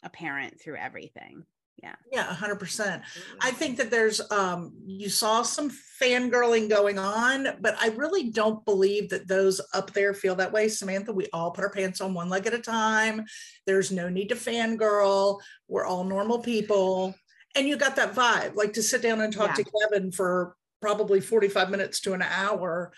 [0.03, 1.45] apparent through everything.
[1.81, 3.01] Yeah, Yeah, 100%.
[3.39, 8.63] I think that there's um you saw some fangirling going on, but I really don't
[8.65, 10.67] believe that those up there feel that way.
[10.69, 13.25] Samantha, we all put our pants on one leg at a time.
[13.65, 15.39] There's no need to fangirl.
[15.67, 17.15] We're all normal people.
[17.55, 21.19] And you got that vibe, like to sit down and talk to Kevin for probably
[21.21, 22.93] 45 minutes to an hour,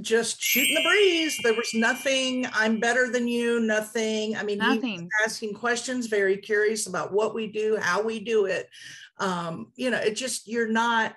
[0.00, 1.38] just shooting the breeze.
[1.42, 4.36] There was nothing, I'm better than you, nothing.
[4.36, 8.68] I mean, nothing asking questions, very curious about what we do, how we do it.
[9.18, 11.14] Um, you know, it just, you're not,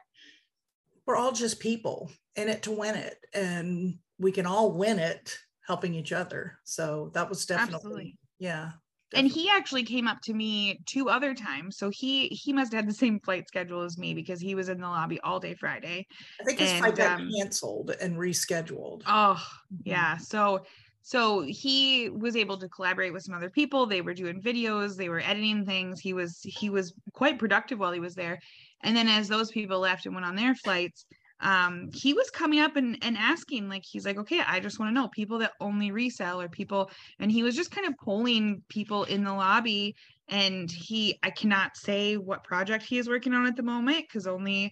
[1.05, 3.17] we're all just people in it to win it.
[3.33, 6.59] And we can all win it helping each other.
[6.63, 8.17] So that was definitely, Absolutely.
[8.39, 8.71] yeah.
[9.15, 12.81] And he actually came up to me two other times so he he must have
[12.83, 15.55] had the same flight schedule as me because he was in the lobby all day
[15.55, 16.05] friday
[16.41, 19.03] I think his and, flight got um, canceled and rescheduled.
[19.07, 19.79] oh Mhm.
[19.85, 20.65] yeah so
[21.01, 25.09] so he was able to collaborate with some other people they were doing videos they
[25.09, 28.39] were editing things he was he was quite productive while he was there
[28.83, 31.05] and then as those people left and went on their flights
[31.41, 34.89] um he was coming up and, and asking like he's like okay i just want
[34.89, 38.61] to know people that only resell or people and he was just kind of polling
[38.69, 39.93] people in the lobby
[40.29, 44.27] and he i cannot say what project he is working on at the moment because
[44.27, 44.71] only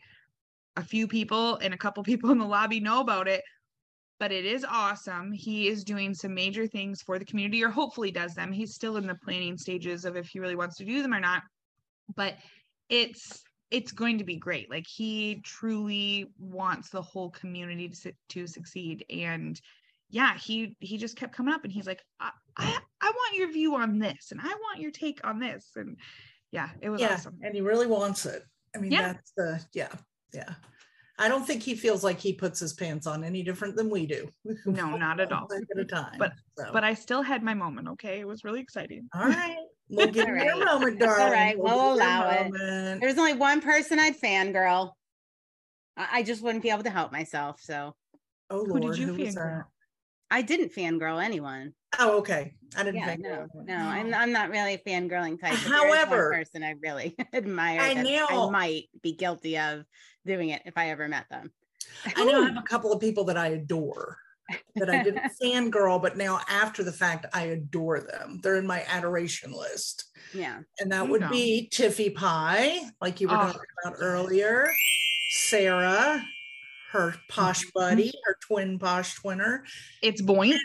[0.77, 3.43] a few people and a couple people in the lobby know about it
[4.19, 5.33] but it is awesome.
[5.33, 8.53] He is doing some major things for the community or hopefully does them.
[8.53, 11.19] He's still in the planning stages of if he really wants to do them or
[11.19, 11.41] not
[12.15, 12.35] but
[12.89, 18.45] it's it's going to be great like he truly wants the whole community to, to
[18.45, 19.59] succeed and
[20.11, 23.51] yeah he he just kept coming up and he's like I, I i want your
[23.51, 25.97] view on this and i want your take on this and
[26.51, 28.43] yeah it was yeah, awesome and he really wants it.
[28.75, 29.01] I mean, Yeah.
[29.13, 29.93] that's the yeah,
[30.33, 30.53] yeah.
[31.19, 34.07] I don't think he feels like he puts his pants on any different than we
[34.07, 34.29] do.
[34.65, 35.47] No, not at all.
[35.51, 36.15] At a time.
[36.17, 36.69] But- so.
[36.71, 39.57] but i still had my moment okay it was really exciting all right,
[39.89, 40.65] we'll give you your All right.
[40.65, 41.33] moment, That's darling.
[41.33, 42.51] right, give we'll you your allow it.
[42.51, 43.01] moment.
[43.01, 44.91] There's only one person I'd fangirl.
[45.97, 47.59] I, I just wouldn't be able to help myself.
[47.61, 47.95] So
[48.49, 49.57] Oh Who did Lord, you who was fangirl?
[49.59, 49.65] that?
[50.31, 51.73] I didn't fangirl anyone.
[51.99, 52.53] Oh, okay.
[52.75, 55.53] I didn't Yeah, think no, no, I'm I'm not really a fangirling type.
[55.63, 59.83] but one However- person I really admire I know- I might be guilty of
[60.25, 61.51] doing it if I ever met them.
[62.15, 64.17] I know I have a couple of people that I adore
[64.75, 68.39] that I didn't fangirl, but now after the fact, I adore them.
[68.43, 70.05] They're in my adoration list.
[70.33, 70.59] Yeah.
[70.79, 71.29] And that You would know.
[71.29, 74.69] be Tiffy Pie, like you were Oh, talking about earlier,
[75.31, 76.23] Sarah,
[76.91, 79.61] her posh buddy, her twin posh twinner,
[80.01, 80.57] It's Boink.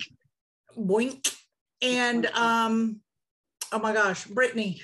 [0.77, 1.35] Boink,
[1.83, 3.01] and um,
[3.73, 4.81] oh my gosh, Brittany.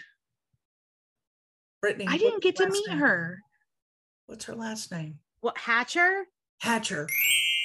[1.83, 2.07] Brittany.
[2.09, 2.99] I didn't get to meet name?
[2.99, 3.41] her.
[4.27, 5.19] What's her last name?
[5.41, 6.25] What Hatcher?
[6.61, 7.07] Hatcher.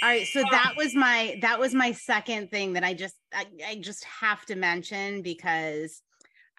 [0.02, 3.46] All right, so that was my that was my second thing that I just I,
[3.68, 6.02] I just have to mention because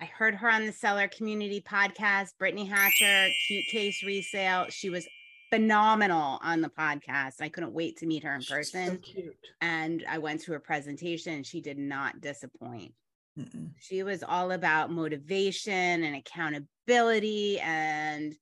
[0.00, 4.66] I heard her on the Seller Community podcast, Brittany Hatcher, Cute Case Resale.
[4.70, 5.06] She was
[5.50, 7.40] phenomenal on the podcast.
[7.40, 8.98] I couldn't wait to meet her in She's so person.
[8.98, 9.34] cute.
[9.60, 12.92] and I went to her presentation and she did not disappoint.
[13.38, 13.70] Mm-mm.
[13.78, 18.34] She was all about motivation and accountability and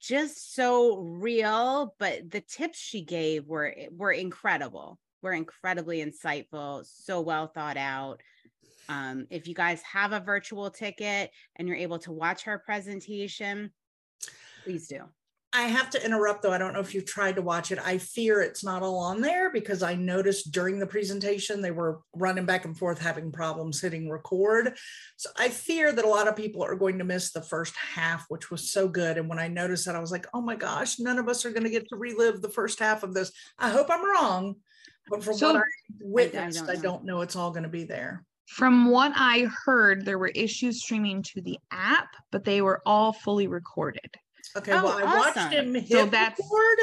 [0.00, 4.98] just so real, but the tips she gave were were incredible.
[5.22, 8.22] Were incredibly insightful, so well thought out.
[8.88, 13.70] Um, if you guys have a virtual ticket and you're able to watch her presentation,
[14.64, 15.04] please do.
[15.52, 16.52] I have to interrupt though.
[16.52, 17.80] I don't know if you've tried to watch it.
[17.84, 22.00] I fear it's not all on there because I noticed during the presentation they were
[22.14, 24.76] running back and forth having problems hitting record.
[25.16, 28.26] So I fear that a lot of people are going to miss the first half,
[28.28, 29.18] which was so good.
[29.18, 31.50] And when I noticed that, I was like, oh my gosh, none of us are
[31.50, 33.32] going to get to relive the first half of this.
[33.58, 34.54] I hope I'm wrong.
[35.08, 37.84] But from So- what I witnessed, don't I don't know it's all going to be
[37.84, 38.24] there.
[38.46, 43.12] From what I heard, there were issues streaming to the app, but they were all
[43.12, 44.16] fully recorded.
[44.56, 46.78] Okay, Oh, well, I watched him hit So that's- record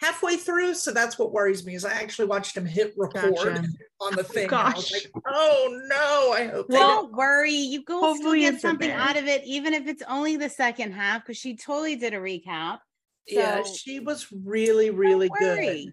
[0.00, 0.74] halfway through.
[0.74, 3.64] So that's what worries me is I actually watched him hit record Gotcha.
[4.00, 4.44] on the thing.
[4.44, 4.92] and I was Gosh.
[4.92, 9.26] like, oh no, I hope they Don't worry, you go still get something out of
[9.26, 12.78] it, even if it's only the second half, because she totally did a recap.
[13.26, 15.58] Yeah, she was really, really good.
[15.58, 15.84] worry.
[15.86, 15.92] Be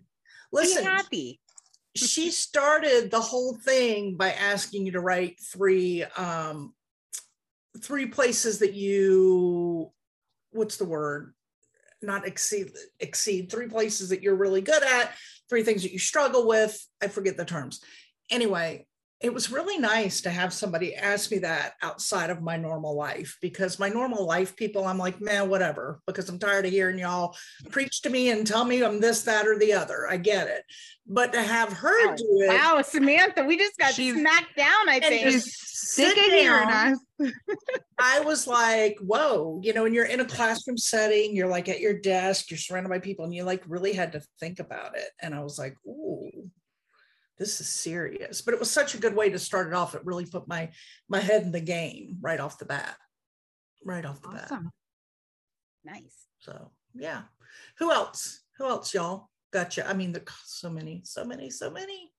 [0.52, 1.40] Listen, happy.
[1.96, 6.74] she started the whole thing by asking you to write three um
[7.82, 9.92] three places that you
[10.54, 11.34] what's the word?
[12.02, 15.12] Not exceed exceed three places that you're really good at
[15.50, 16.78] three things that you struggle with.
[17.02, 17.82] I forget the terms.
[18.30, 18.86] Anyway
[19.22, 23.38] it was really nice to have somebody ask me that outside of my normal life
[23.42, 27.34] because my normal life people i'm like man whatever because i'm tired of hearing y'all
[27.72, 30.08] preach to me and tell me i'm this that or the other.
[30.10, 30.64] I get it.
[31.08, 32.16] But to have her Wow.
[32.16, 35.24] do it Wow, Samantha, we just got She's- smacked down, I think.
[35.96, 37.00] Just Sick sit of hearing down, us.
[38.00, 41.80] I was like, whoa, you know, when you're in a classroom setting, you're like at
[41.80, 45.10] your desk, you're surrounded by people, and you like really had to think about it.
[45.22, 46.50] And I was like, ooh,
[47.38, 48.42] this is serious.
[48.42, 49.96] But it was such a good way to start it off.
[49.96, 50.72] It really put my
[51.10, 52.96] my head in the game right off the bat.
[53.86, 54.52] Right off the bat.
[55.84, 56.28] Nice.
[56.40, 57.24] So yeah.
[57.80, 58.42] Who else?
[58.58, 59.30] Who else, y'all?
[59.52, 59.88] Gotcha.
[59.88, 62.12] I mean, there's so many, so many, so many.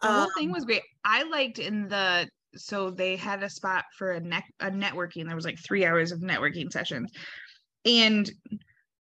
[0.00, 0.82] The whole Um, thing was great.
[1.04, 5.26] I liked in the so they had a spot for a net a networking.
[5.26, 7.10] There was like three hours of networking sessions,
[7.84, 8.30] and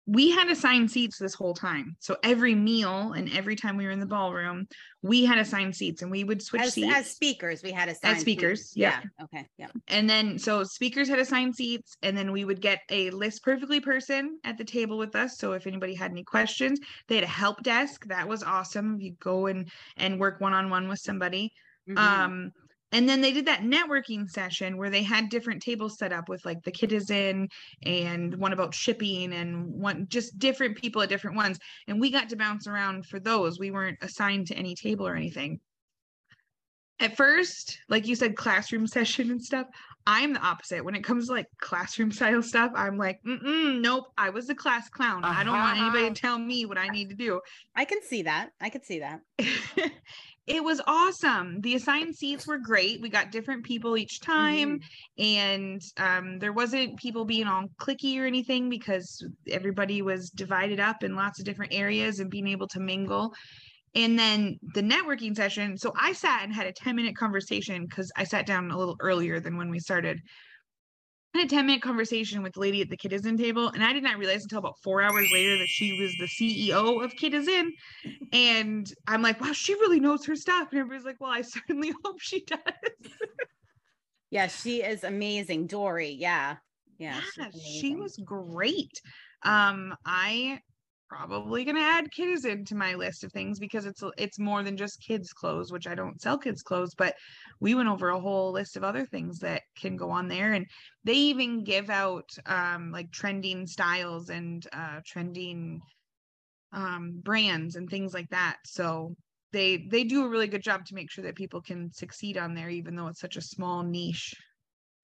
[0.08, 1.96] we had assigned seats this whole time.
[2.00, 4.66] So every meal and every time we were in the ballroom,
[5.02, 6.94] we had assigned seats, and we would switch As, seats.
[6.94, 9.00] as speakers, we had a speakers, yeah.
[9.20, 9.24] Yeah.
[9.26, 9.48] Okay.
[9.58, 9.68] Yeah.
[9.88, 13.80] and then so speakers had assigned seats and then we would get a List Perfectly
[13.80, 17.28] person at the table with us so if anybody had any questions they had a
[17.28, 21.52] help desk that was awesome you go and and work one-on-one with somebody
[21.88, 21.98] Mhm.
[21.98, 22.52] um
[22.92, 26.46] and then they did that networking session where they had different tables set up with
[26.46, 27.48] like the Kidizen
[27.84, 32.30] and one about shipping and one just different people at different ones and we got
[32.30, 35.60] to bounce around for those we weren't assigned to any table or anything
[37.00, 39.68] at first like you said classroom session and stuff
[40.08, 44.06] i'm the opposite when it comes to like classroom style stuff i'm like Mm-mm, nope
[44.18, 46.14] i was the class clown i don't want anybody Uh-huh.
[46.14, 47.40] to tell me what i need to do
[47.76, 48.52] I can see that.
[48.60, 49.22] I could see that.
[50.48, 51.62] it was awesome.
[51.62, 53.00] The assigned seats were great.
[53.02, 54.80] We got different people each time,
[55.18, 61.04] and um, there wasn't people being all clicky or anything because everybody was divided up
[61.04, 63.34] in lots of different areas and being able to mingle.
[63.94, 65.78] And then the networking session.
[65.78, 68.96] So I sat and had a 10 minute conversation because I sat down a little
[69.00, 70.20] earlier than when we started.
[71.34, 73.94] I had a 10 minute conversation with the lady at the Kidizen table, and I
[73.94, 77.70] did not realize until about four hours later that she was the CEO of Kidizen.
[78.34, 80.70] And I'm like, wow, she really knows her stuff.
[80.72, 82.60] And everybody's like, well, I certainly hope she does.
[84.30, 85.68] Yeah, she is amazing.
[85.68, 86.12] Dory.
[86.12, 86.58] Yeah.
[86.98, 87.20] Yeah.
[87.38, 89.02] Yeah, she was great.
[89.44, 90.60] Um, I
[91.12, 94.78] probably going to add kids into my list of things because it's it's more than
[94.78, 97.16] just kids clothes, which I don't sell kids clothes, but
[97.60, 100.66] we went over a whole list of other things that can go on there and
[101.04, 105.82] they even give out um like trending styles and uh trending
[106.72, 108.56] um brands and things like that.
[108.66, 109.14] So
[109.52, 112.54] they they do a really good job to make sure that people can succeed on
[112.54, 114.34] there even though it's such a small niche.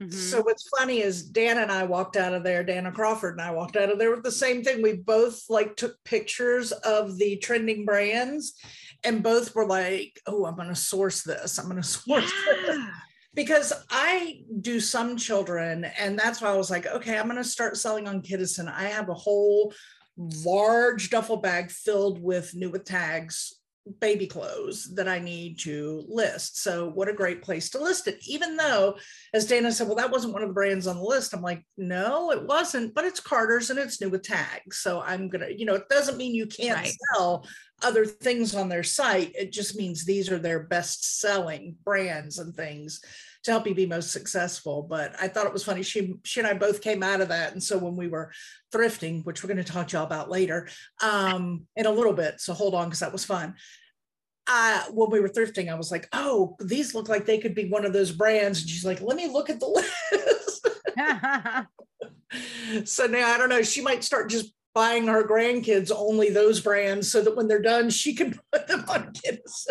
[0.01, 0.11] Mm-hmm.
[0.11, 3.51] So what's funny is Dan and I walked out of there, Dana Crawford and I
[3.51, 4.81] walked out of there with the same thing.
[4.81, 8.53] We both like took pictures of the trending brands
[9.03, 11.57] and both were like, oh, I'm going to source this.
[11.57, 12.53] I'm going to source yeah.
[12.65, 12.79] this.
[13.33, 17.43] Because I do some children, and that's why I was like, okay, I'm going to
[17.43, 18.67] start selling on Kidizen.
[18.67, 19.71] I have a whole
[20.17, 23.57] large duffel bag filled with new with tags
[23.99, 26.61] baby clothes that I need to list.
[26.61, 28.19] So, what a great place to list it.
[28.27, 28.97] Even though,
[29.33, 31.33] as Dana said, well, that wasn't one of the brands on the list.
[31.33, 34.77] I'm like, no, it wasn't, but it's Carter's and it's new with tags.
[34.77, 36.93] So, I'm going to, you know, it doesn't mean you can't right.
[37.13, 37.45] sell
[37.83, 39.33] other things on their site.
[39.35, 43.01] It just means these are their best selling brands and things
[43.47, 44.83] to help you be most successful.
[44.83, 45.81] But I thought it was funny.
[45.81, 47.53] She she and I both came out of that.
[47.53, 48.31] And so when we were
[48.73, 50.67] thrifting, which we're going to talk to y'all about later
[51.01, 52.39] um, in a little bit.
[52.39, 53.55] So hold on, because that was fun.
[54.49, 57.69] Uh, when we were thrifting, I was like, oh, these look like they could be
[57.69, 58.61] one of those brands.
[58.61, 59.67] And she's like, let me look at the
[62.47, 62.85] list.
[62.89, 63.61] so now I don't know.
[63.61, 67.89] She might start just buying her grandkids only those brands so that when they're done,
[67.89, 69.67] she can put them on kids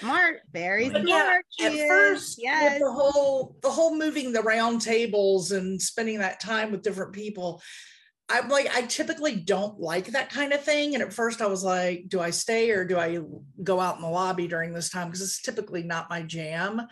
[0.00, 1.44] smart, very but smart.
[1.58, 2.80] Yeah, at first, yes.
[2.80, 7.62] the whole the whole moving the round tables and spending that time with different people,
[8.28, 10.94] I'm like, I typically don't like that kind of thing.
[10.94, 13.20] And at first I was like, do I stay or do I
[13.62, 15.08] go out in the lobby during this time?
[15.08, 16.82] Because it's typically not my jam.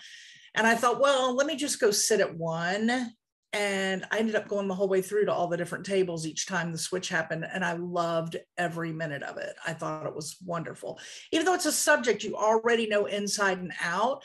[0.55, 3.13] And I thought, well, let me just go sit at one
[3.53, 6.47] and I ended up going the whole way through to all the different tables each
[6.47, 7.47] time the switch happened.
[7.51, 9.55] And I loved every minute of it.
[9.67, 10.99] I thought it was wonderful.
[11.33, 14.23] Even though it's a subject you already know inside and out,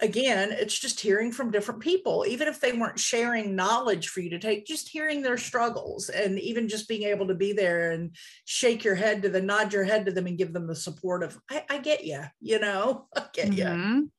[0.00, 4.30] again, it's just hearing from different people, even if they weren't sharing knowledge for you
[4.30, 8.14] to take, just hearing their struggles and even just being able to be there and
[8.44, 11.22] shake your head to them, nod your head to them and give them the support
[11.22, 13.96] of, I, I get you, you know, I get mm-hmm.
[13.96, 14.10] you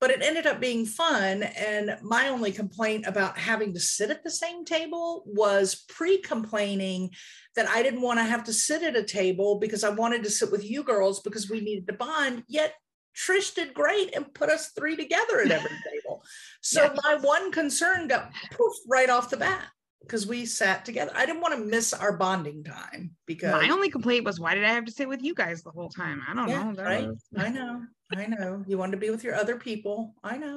[0.00, 1.42] but it ended up being fun.
[1.42, 7.10] And my only complaint about having to sit at the same table was pre complaining
[7.54, 10.30] that I didn't want to have to sit at a table because I wanted to
[10.30, 12.44] sit with you girls because we needed to bond.
[12.48, 12.74] Yet
[13.16, 16.22] Trish did great and put us three together at every table.
[16.60, 16.94] So yeah.
[17.02, 19.64] my one concern got poof right off the bat
[20.02, 21.10] because we sat together.
[21.14, 24.64] I didn't want to miss our bonding time because my only complaint was why did
[24.64, 26.22] I have to sit with you guys the whole time?
[26.28, 26.82] I don't yeah, know.
[26.82, 27.08] right?
[27.36, 27.82] I know.
[28.14, 28.64] I know.
[28.66, 30.14] You wanted to be with your other people.
[30.22, 30.56] I know.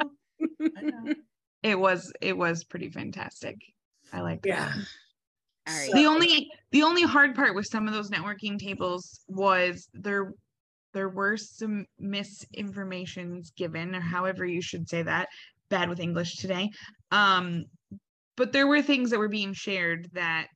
[0.78, 1.14] I know.
[1.64, 3.56] it was it was pretty fantastic.
[4.14, 4.74] I like yeah.
[5.68, 5.92] All right.
[5.94, 10.34] The only the only hard part with some of those networking tables was there
[10.94, 15.30] there were some misinformations given or however you should say that
[15.70, 16.70] bad with english today
[17.12, 17.66] um
[18.36, 20.48] but there were things that were being shared that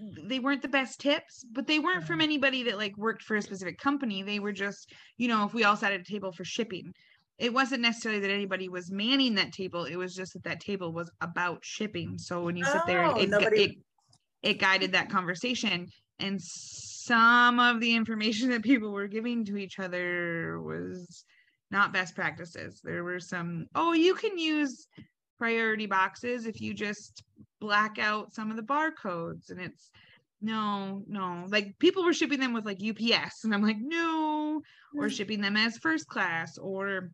[0.00, 2.24] they weren't the best tips, but they weren't from mm-hmm.
[2.24, 4.22] anybody that like worked for a specific company.
[4.22, 6.92] They were just, you know, if we all sat at a table for shipping,
[7.38, 9.84] it wasn't necessarily that anybody was manning that table.
[9.84, 12.18] It was just that that table was about shipping.
[12.18, 13.62] So when you sit there, oh, it, nobody...
[13.62, 13.70] it,
[14.42, 15.88] it guided that conversation.
[16.18, 21.24] And some of the information that people were giving to each other was
[21.70, 22.80] not best practices.
[22.82, 24.86] There were some, oh, you can use
[25.38, 27.22] priority boxes if you just
[27.60, 29.90] black out some of the barcodes and it's
[30.40, 31.46] no no.
[31.48, 34.62] Like people were shipping them with like ups and i'm like no
[34.96, 35.10] or mm.
[35.10, 37.10] shipping them as first class or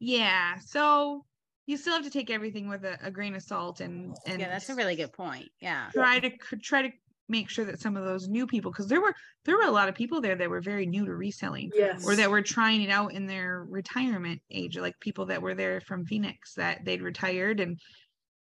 [0.00, 0.58] yeah.
[0.58, 1.24] So
[1.66, 4.48] you still have to take everything with a, a grain of salt and and yeah
[4.48, 5.48] that's a really good point.
[5.60, 5.88] Yeah.
[5.92, 6.30] try to
[6.62, 6.90] try to
[7.28, 9.14] make sure that some of those new people because there were
[9.44, 12.04] there were a lot of people there that were very new to reselling yes.
[12.06, 15.80] or that were trying it out in their retirement age like people that were there
[15.80, 17.78] from phoenix that they'd retired and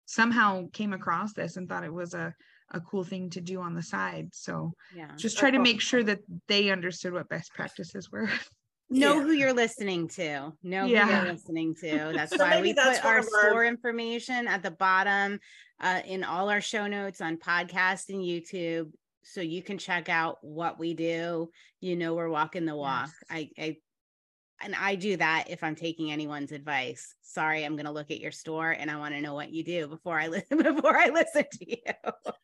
[0.05, 2.33] somehow came across this and thought it was a
[2.71, 4.29] a cool thing to do on the side.
[4.31, 8.29] So yeah just try to make sure that they understood what best practices were
[8.89, 9.23] know yeah.
[9.23, 10.53] who you're listening to.
[10.63, 11.05] Know yeah.
[11.05, 12.11] who you're listening to.
[12.15, 15.39] That's so why we put our store information at the bottom
[15.81, 18.91] uh, in all our show notes on podcast and youtube
[19.23, 21.49] so you can check out what we do.
[21.81, 23.09] You know we're walking the walk.
[23.29, 23.49] Yes.
[23.57, 23.77] I, I
[24.61, 27.15] and i do that if i'm taking anyone's advice.
[27.21, 29.63] Sorry i'm going to look at your store and i want to know what you
[29.63, 31.93] do before i listen before i listen to you.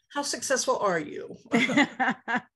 [0.09, 1.35] How successful are you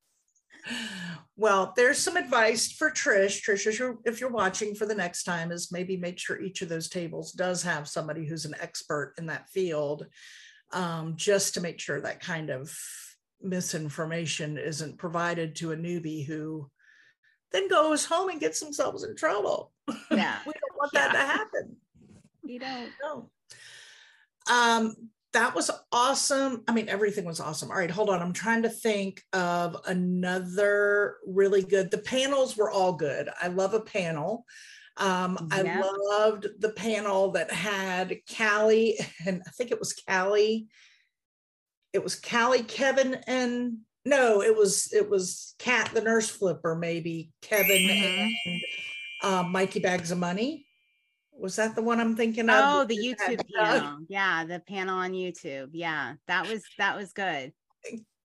[1.36, 3.41] well, there's some advice for Trish.
[3.43, 6.62] Trish, if you're, if you're watching for the next time, is maybe make sure each
[6.62, 10.05] of those tables does have somebody who's an expert in that field,
[10.72, 12.76] um, just to make sure that kind of
[13.41, 16.70] misinformation isn't provided to a newbie who
[17.51, 19.72] then goes home and gets themselves in trouble.
[20.12, 20.38] Yeah.
[20.45, 21.78] we don't want that to happen.
[22.43, 22.91] You don't.
[23.01, 23.30] No.
[24.51, 24.95] Um,
[25.34, 26.64] that was awesome.
[26.68, 27.70] I mean, everything was awesome.
[27.70, 28.22] All right, hold on.
[28.22, 31.92] I'm trying to think of another really good.
[31.92, 33.30] The panels were all good.
[33.40, 34.46] I love a panel.
[34.98, 40.68] Um, I loved the panel that had Callie, and I think it was Callie.
[41.94, 47.32] It was Callie, Kevin, and no, it was it was Cat, the nurse flipper, maybe
[47.42, 48.32] Kevin Mhm.
[48.46, 48.62] and
[49.24, 50.66] um, Mikey Bags of Money.
[51.40, 52.56] Was that the one I'm thinking of?
[52.58, 54.00] Oh, the YouTube panel.
[54.08, 55.70] Yeah, the panel on YouTube.
[55.74, 57.54] Yeah, that was that was good.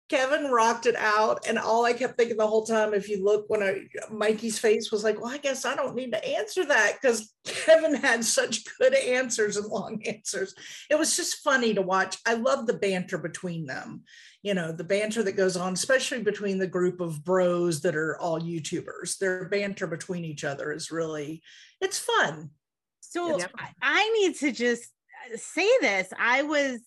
[0.08, 3.44] Kevin rocked it out, and all I kept thinking the whole time, if you look
[3.48, 6.96] when I Mikey's face was like, "Well, I guess I don't need to answer that,"
[7.00, 10.54] because Kevin had such good answers and long answers.
[10.90, 12.16] It was just funny to watch.
[12.26, 14.04] I love the banter between them.
[14.42, 18.18] You know, the banter that goes on, especially between the group of bros that are
[18.18, 19.18] all YouTubers.
[19.18, 21.42] Their banter between each other is really,
[21.80, 22.50] it's fun.
[23.10, 23.50] So Yep.
[23.58, 24.84] I- I need to just
[25.32, 26.12] uh, say this.
[26.18, 26.80] I was,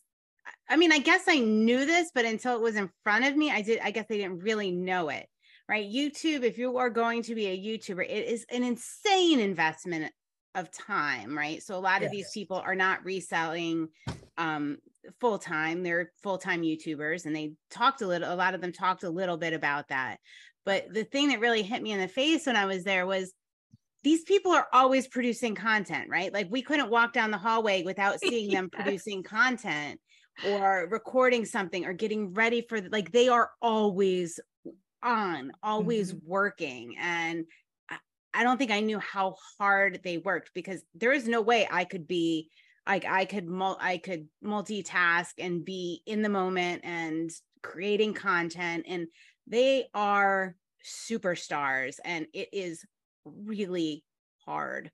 [0.70, 3.52] I mean, I guess I knew this, but until it was in front of me,
[3.52, 3.80] I did.
[3.84, 5.28] I guess I didn't really know it.
[5.68, 5.90] Right?
[5.90, 6.44] YouTube.
[6.44, 10.12] If you are going to be a YouTuber, it is an insane investment
[10.56, 11.38] of time.
[11.38, 11.64] Right?
[11.64, 13.88] So a lot of these people are not reselling
[14.38, 14.78] um
[15.20, 15.82] full time.
[15.84, 18.32] They're full time YouTubers, and they talked a little.
[18.32, 20.18] A lot of them talked a little bit about that.
[20.66, 23.34] But the thing that really hit me in the face when I was there was
[24.04, 26.34] these people are always producing content, right?
[26.34, 30.00] Like we couldn't walk down the hallway without seeing them producing content
[30.48, 34.40] or recording something or getting ready for like they are always
[35.04, 36.30] on, always mm-hmm.
[36.30, 36.96] working.
[37.00, 37.46] And
[37.90, 37.98] I,
[38.34, 41.84] I don't think I knew how hard they worked because there is no way I
[41.84, 42.50] could be
[42.88, 47.30] like I could mul- I could multitask and be in the moment and
[47.62, 49.08] creating content and
[49.46, 52.84] they are superstars and it is
[53.26, 54.04] really
[54.46, 54.92] hard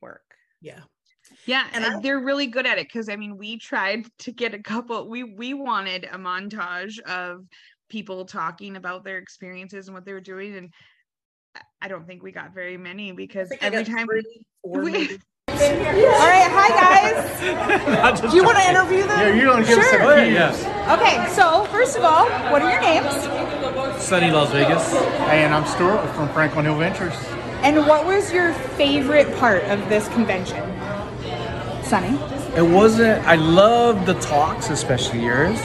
[0.00, 0.22] work.
[0.60, 0.80] Yeah.
[1.46, 4.32] Yeah, And and I- they're really good at it because I mean, we tried to
[4.32, 5.08] get a couple.
[5.08, 7.46] We we wanted a montage of
[7.88, 10.74] people talking about their experiences and what they were doing, and
[11.56, 15.18] I- I don't think we got very many because every time three, four, we- maybe.
[15.48, 18.20] All right, hi guys.
[18.20, 19.18] Do you want to interview them?
[19.20, 20.12] Yeah, you're gonna give us Sure.
[20.12, 20.32] a few.
[20.34, 20.60] Yes.
[21.00, 24.02] Okay, so first of all, what are your names?
[24.02, 24.92] Sunny Las Vegas.
[25.30, 27.14] And I'm Stuart from Franklin Hill Ventures.
[27.64, 30.62] And what was your favorite part of this convention?
[31.82, 32.14] Sunny.
[32.54, 33.26] It wasn't.
[33.26, 35.58] I love the talks, especially yours.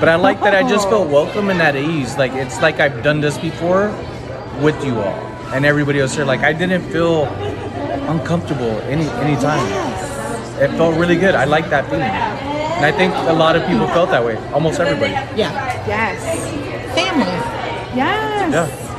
[0.00, 1.10] But I like that I just felt oh.
[1.10, 2.18] welcome and at ease.
[2.18, 3.88] Like it's like I've done this before
[4.60, 5.14] with you all
[5.54, 6.26] and everybody else here.
[6.26, 7.24] Like I didn't feel
[8.12, 9.64] uncomfortable any any time.
[10.62, 11.34] It felt really good.
[11.34, 12.02] I like that feeling.
[12.02, 14.36] And I think a lot of people felt that way.
[14.52, 15.12] Almost everybody.
[15.40, 15.86] Yeah.
[15.86, 16.20] Yes.
[16.94, 17.24] Family.
[17.96, 18.52] Yes.
[18.52, 18.93] Yeah.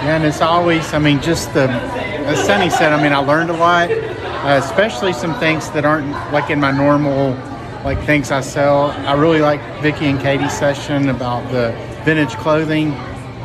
[0.00, 3.50] Yeah, and it's always, I mean, just the, as Sunny said, I mean, I learned
[3.50, 7.30] a lot, uh, especially some things that aren't like in my normal,
[7.84, 8.92] like things I sell.
[8.92, 11.72] I really like Vicky and Katie's session about the
[12.04, 12.92] vintage clothing.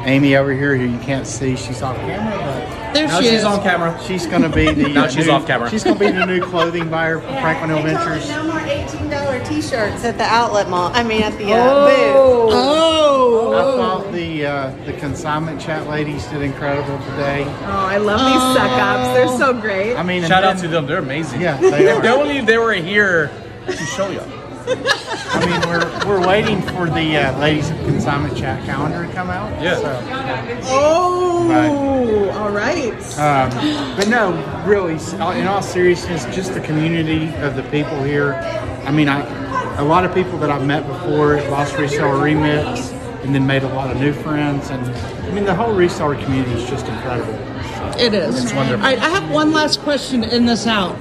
[0.06, 3.40] Amy over here, who you can't see, she's off camera, but There Now she she's
[3.40, 3.44] is.
[3.44, 4.00] on camera.
[4.06, 5.70] she's going to be the Now she's new- off camera.
[5.70, 8.30] She's going to be the new clothing buyer for Franklin Hill Ventures.
[8.30, 10.92] No more eighteen dollar T-shirts at the outlet mall.
[10.94, 12.54] I mean, at the uh, booth.
[12.56, 13.54] Oh.
[13.54, 17.44] I thought the uh, the consignment chat ladies did incredible today.
[17.46, 19.14] Oh, I love these suck ups.
[19.18, 19.96] They're so great.
[19.96, 20.86] I mean, and Shout out then- to them.
[20.88, 21.42] They're amazing.
[21.42, 22.02] Yeah, they are.
[22.02, 23.32] They only they were here
[23.68, 24.22] to show you.
[25.36, 29.30] I mean, we're we're waiting for the uh, ladies of consignment chat calendar to come
[29.30, 29.50] out.
[29.62, 29.76] Yeah.
[29.78, 30.00] So,
[30.66, 32.94] Oh, all right.
[33.20, 34.32] um, but no,
[34.66, 38.34] really, in all seriousness, just the community of the people here.
[38.86, 39.22] I mean, I
[39.78, 42.92] a lot of people that I've met before at Boss Reseller Remix,
[43.24, 44.70] and then made a lot of new friends.
[44.70, 44.86] And
[45.26, 47.34] I mean, the whole reseller community is just incredible.
[48.00, 48.44] It is.
[48.44, 48.86] It's wonderful.
[48.86, 50.96] All right, I have one last question to end this out.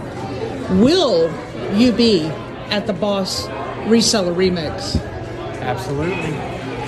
[0.70, 1.30] Will
[1.74, 2.24] you be
[2.70, 3.46] at the Boss
[3.86, 5.00] Reseller Remix?
[5.60, 6.34] Absolutely.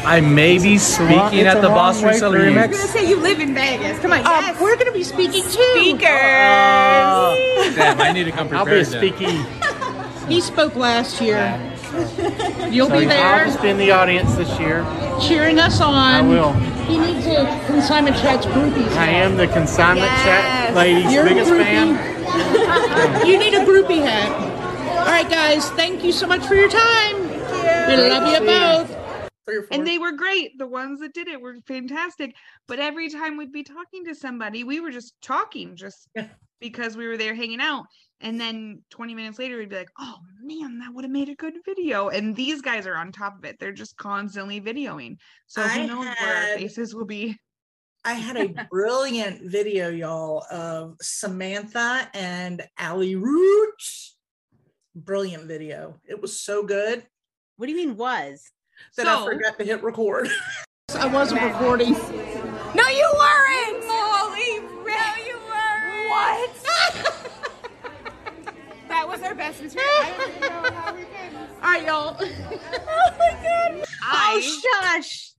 [0.06, 2.58] I may be speaking it's at the long Boss way Reseller for you.
[2.58, 2.72] I'm Remix.
[2.72, 3.98] gonna say you live in Vegas.
[4.00, 4.56] Come on, yes.
[4.56, 5.74] Um, we're going to be speaking too.
[5.76, 6.02] speakers.
[6.02, 8.68] Damn, I need to come prepared.
[8.68, 9.14] I'll be then.
[9.16, 9.46] speaking.
[10.28, 11.36] He spoke last year.
[12.70, 14.82] You'll So be I'll just be in the audience this year.
[15.20, 15.94] cheering us on.
[15.94, 16.52] I will.
[16.86, 18.88] He needs a consignment chat's groupies.
[18.96, 21.64] I am the consignment chat ladies' You're biggest groupie.
[21.64, 22.14] fan.
[23.26, 24.43] You need a groupie hat.
[25.04, 25.68] All right, guys.
[25.72, 27.28] Thank you so much for your time.
[27.28, 29.28] We love you both.
[29.46, 29.68] Three or four.
[29.76, 30.56] and they were great.
[30.58, 32.34] The ones that did it were fantastic.
[32.66, 36.28] But every time we'd be talking to somebody, we were just talking just Yeah.
[36.60, 37.84] because we were there hanging out.
[38.22, 41.34] And then 20 minutes later, we'd be like, oh man, that would have made a
[41.34, 42.08] good video.
[42.08, 43.58] And these guys are on top of it.
[43.60, 45.16] They're just constantly videoing.
[45.46, 47.36] So I who knows where our faces will be.
[48.06, 53.63] I had a brilliant video, y'all, of Samantha and Allie Roots.
[54.94, 55.98] Brilliant video.
[56.06, 57.04] It was so good
[57.56, 58.50] What do you mean was?
[58.96, 60.28] that I forgot to hit record.
[60.94, 61.92] I wasn't recording.
[61.92, 63.86] No, you weren't!
[63.86, 66.08] Molly, no, you weren't!
[66.10, 66.50] What?
[68.88, 69.90] That was our best material.
[69.90, 71.34] I don't know how we can.
[71.62, 72.16] All right, y'all.
[72.20, 73.84] oh my god.
[73.84, 74.40] Oh, I,
[75.00, 75.32] shush.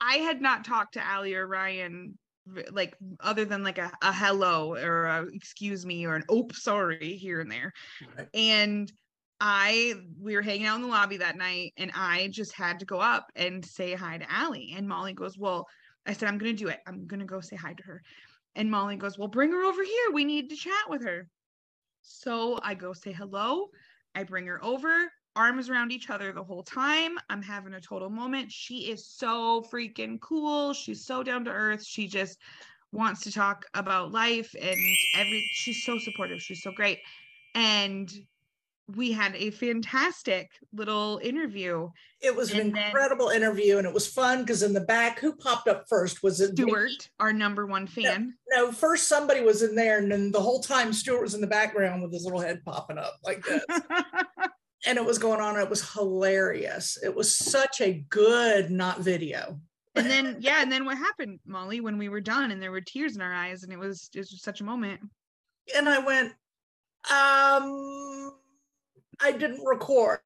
[0.00, 2.18] I had not talked to Allie or Ryan v-
[2.70, 7.16] like other than like a, a hello or a excuse me or an oh sorry
[7.16, 7.72] here and there.
[8.16, 8.28] Right.
[8.34, 8.92] And
[9.40, 12.84] I we were hanging out in the lobby that night and I just had to
[12.86, 14.74] go up and say hi to Allie.
[14.76, 15.66] And Molly goes, Well,
[16.06, 16.80] I said, I'm gonna do it.
[16.86, 18.02] I'm gonna go say hi to her.
[18.54, 20.12] And Molly goes, Well, bring her over here.
[20.12, 21.28] We need to chat with her.
[22.02, 23.68] So I go say hello.
[24.14, 27.16] I bring her over, arms around each other the whole time.
[27.30, 28.50] I'm having a total moment.
[28.50, 30.72] She is so freaking cool.
[30.72, 31.84] She's so down to earth.
[31.84, 32.38] She just
[32.90, 34.76] wants to talk about life and
[35.14, 36.40] every she's so supportive.
[36.42, 36.98] She's so great.
[37.54, 38.12] And
[38.96, 41.90] we had a fantastic little interview.
[42.20, 45.20] It was an And then- incredible interview and it was fun because in the back,
[45.20, 46.22] who popped up first?
[46.22, 46.62] Was it Vicky?
[46.70, 48.34] Stuart, our number one fan.
[48.50, 51.46] No, first somebody was in there, and then the whole time Stuart was in the
[51.46, 53.62] background with his little head popping up like this.
[54.86, 55.54] and it was going on.
[55.54, 56.98] and It was hilarious.
[57.02, 59.60] It was such a good not video.
[59.94, 62.80] And then yeah, and then what happened, Molly, when we were done and there were
[62.80, 65.00] tears in our eyes and it was it was such a moment.
[65.76, 66.28] And I went,
[67.10, 68.32] um,
[69.20, 70.20] I didn't record.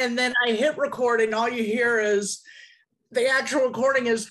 [0.00, 2.42] And then I hit record, and all you hear is
[3.10, 4.30] the actual recording is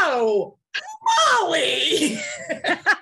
[0.00, 0.58] no,
[1.40, 2.18] Molly.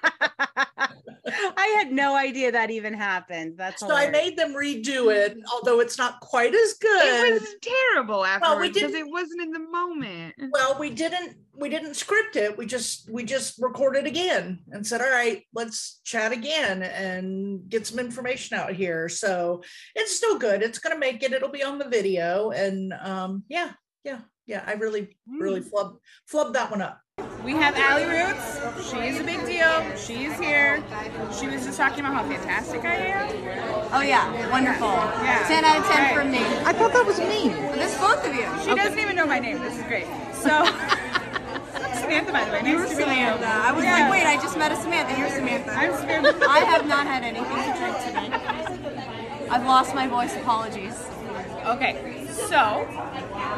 [1.64, 3.54] I had no idea that even happened.
[3.56, 7.30] That's so I made them redo it, although it's not quite as good.
[7.30, 10.34] It was terrible afterwards because didn't- it wasn't in the moment.
[10.52, 15.00] well we didn't we didn't script it we just we just recorded again and said
[15.00, 19.62] all right let's chat again and get some information out here so
[19.94, 23.44] it's still good it's going to make it it'll be on the video and um
[23.48, 23.70] yeah
[24.02, 25.70] yeah yeah i really really mm.
[25.70, 25.98] flubbed
[26.30, 27.00] flubbed that one up
[27.44, 28.58] We have Allie Roots.
[28.90, 29.70] She's a big deal.
[30.06, 30.82] She's here.
[31.38, 33.28] She was just talking about how fantastic I am.
[33.92, 34.88] Oh yeah, wonderful.
[35.22, 35.44] Yeah.
[35.46, 36.14] 10 out of 10 Right.
[36.16, 36.42] from me.
[36.64, 37.50] I thought that was me.
[37.78, 38.48] This is both of you.
[38.64, 39.60] She doesn't even know my name.
[39.60, 40.06] This is great.
[40.32, 40.50] So,
[42.00, 42.62] Samantha, by the way.
[42.62, 43.46] Nice You were to meet Samantha.
[43.46, 43.68] you.
[43.68, 43.98] I was Yeah.
[44.00, 45.12] like, wait, I just met a Samantha.
[45.20, 45.70] You're Samantha.
[45.70, 46.46] I'm Samantha.
[46.48, 48.28] I have not had anything to drink today.
[49.52, 50.34] I've lost my voice.
[50.36, 50.96] Apologies.
[51.66, 52.84] Okay, so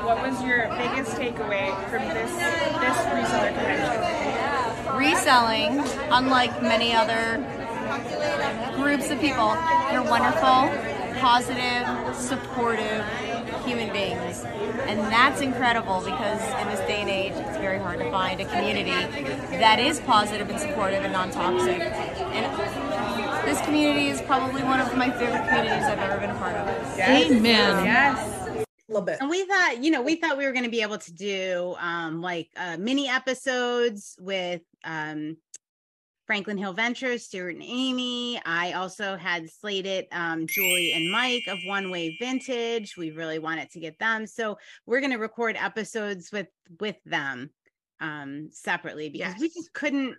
[0.05, 4.97] what was your biggest takeaway from this this reseller convention?
[4.97, 7.39] Reselling, unlike many other
[8.77, 9.55] groups of people,
[9.91, 10.71] they're wonderful,
[11.21, 13.05] positive, supportive
[13.65, 14.45] human beings.
[14.87, 18.45] And that's incredible because in this day and age, it's very hard to find a
[18.45, 18.91] community
[19.59, 21.81] that is positive and supportive and non toxic.
[21.81, 26.55] And this community is probably one of my favorite communities I've ever been a part
[26.57, 26.67] of.
[26.97, 27.31] Yes.
[27.31, 27.85] Amen.
[27.85, 28.36] Yes.
[28.89, 30.83] A little bit And we thought, you know, we thought we were going to be
[30.83, 35.37] able to do um, like uh, mini episodes with um,
[36.27, 38.41] Franklin Hill Ventures, Stuart and Amy.
[38.45, 42.97] I also had slated um, Julie and Mike of One Way Vintage.
[42.97, 46.49] We really wanted to get them, so we're going to record episodes with
[46.81, 47.51] with them
[48.01, 50.17] um, separately because we just couldn't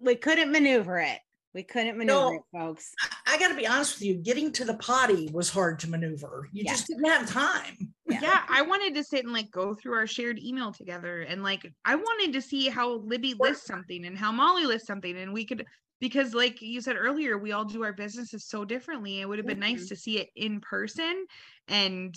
[0.00, 1.18] we couldn't maneuver it.
[1.54, 2.32] We couldn't maneuver No.
[2.34, 2.92] it, folks.
[3.26, 6.48] i got to be honest with you getting to the potty was hard to maneuver
[6.52, 6.72] you Yeah.
[6.72, 8.42] just didn't have time yeah.
[8.48, 11.94] I wanted to sit and like go through our shared email together and like I
[11.94, 15.64] wanted to see how Libby lists something and how Molly lists something and we could
[16.00, 19.20] because like you said earlier, we all do our businesses so differently.
[19.20, 19.88] It would have been nice mm-hmm.
[19.88, 21.24] to see it in person
[21.68, 22.14] and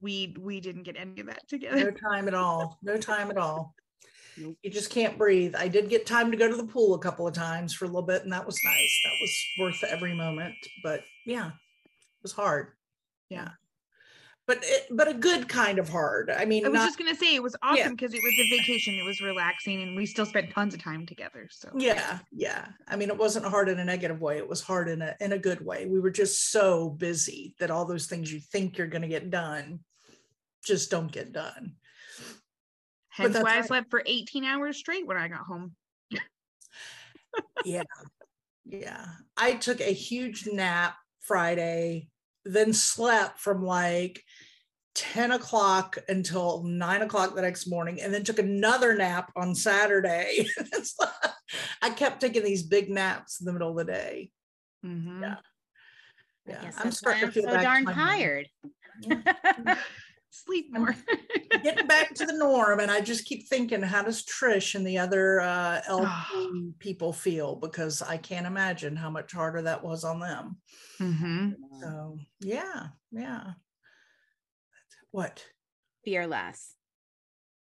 [0.00, 1.76] we we didn't get any of that together.
[1.76, 3.74] no time at all no time at all
[4.40, 4.56] Nope.
[4.62, 5.54] you just can't breathe.
[5.56, 7.88] I did get time to go to the pool a couple of times for a
[7.88, 9.00] little bit and that was nice.
[9.04, 10.54] That was worth every moment.
[10.82, 12.72] But yeah it was hard.
[13.28, 13.50] Yeah.
[14.46, 16.30] But it, but a good kind of hard.
[16.30, 18.56] I mean I was not, just gonna say it was awesome because it was a
[18.56, 21.48] vacation, it was relaxing, and we still spent tons of time together.
[21.50, 21.70] So.
[21.76, 22.68] Yeah yeah.
[22.86, 24.38] I mean it wasn't hard in a negative way.
[24.38, 25.86] It was hard in a in a good way.
[25.86, 29.30] We were just so busy that all those things you think you're going to get
[29.30, 29.80] done
[30.64, 31.74] just don't get done
[33.18, 35.74] hence that's why I slept for 18 hours straight when I got home.
[37.64, 37.82] yeah
[38.64, 39.06] yeah
[39.36, 42.08] i took a huge nap friday
[42.44, 44.22] then slept from like
[44.94, 50.46] 10 o'clock until 9 o'clock the next morning and then took another nap on saturday
[51.82, 54.30] i kept taking these big naps in the middle of the day
[54.86, 55.20] Mhm.
[55.22, 55.36] Yeah.
[56.46, 58.46] I Yeah, guess I'm starting to feel so darn tired.
[59.04, 59.76] norm.
[60.46, 60.46] tired.
[60.46, 60.94] Sleep more.
[61.62, 64.98] Getting back to the norm, and I just keep thinking, how does Trish and the
[64.98, 65.80] other uh.
[65.86, 67.56] LP people feel?
[67.56, 70.56] Because I can't imagine how much harder that was on them.
[71.00, 71.50] Mm-hmm.
[71.80, 73.44] So yeah, yeah.
[75.10, 75.44] What?
[76.04, 76.74] Fearless.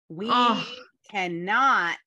[0.09, 0.65] We Oh.
[1.09, 1.97] cannot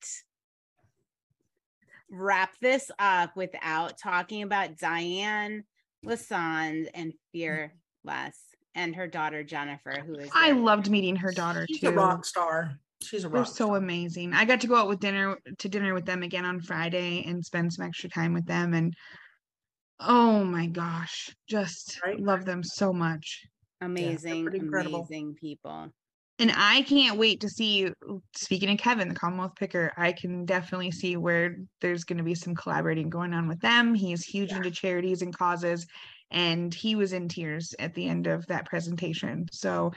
[2.09, 5.63] wrap this up without talking about Diane
[6.03, 11.65] Lassonde and Fearless and her daughter Jennifer, who is I their- loved meeting her daughter
[11.67, 11.89] She's too.
[11.89, 12.79] a rock star.
[13.01, 13.33] She's a rock.
[13.35, 13.77] They're so star.
[13.77, 14.33] amazing.
[14.33, 17.43] I got to go out with dinner to dinner with them again on Friday and
[17.45, 18.93] spend some extra time with them and
[19.99, 22.19] oh my gosh, just Right?
[22.19, 23.45] love them so much.
[23.81, 24.99] amazing, pretty incredible.
[25.09, 25.91] amazing people.
[26.39, 27.89] And I can't wait to see
[28.33, 32.35] speaking of Kevin, the Commonwealth picker, I can definitely see where there's going to be
[32.35, 33.93] some collaborating going on with them.
[33.93, 34.57] He's huge Yeah.
[34.57, 35.85] into charities and causes
[36.31, 39.47] and he was in tears at the end of that presentation.
[39.51, 39.91] So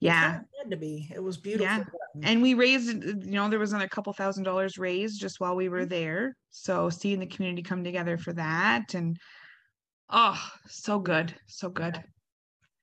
[0.00, 1.08] yeah, had to be.
[1.14, 1.66] It was beautiful.
[1.66, 1.84] Yeah.
[2.22, 5.68] and we raised you know there was another couple thousand dollars raised just while we
[5.68, 5.88] were Mm-hmm.
[5.88, 9.16] there so seeing the community come together for that and
[10.10, 12.02] oh so good so good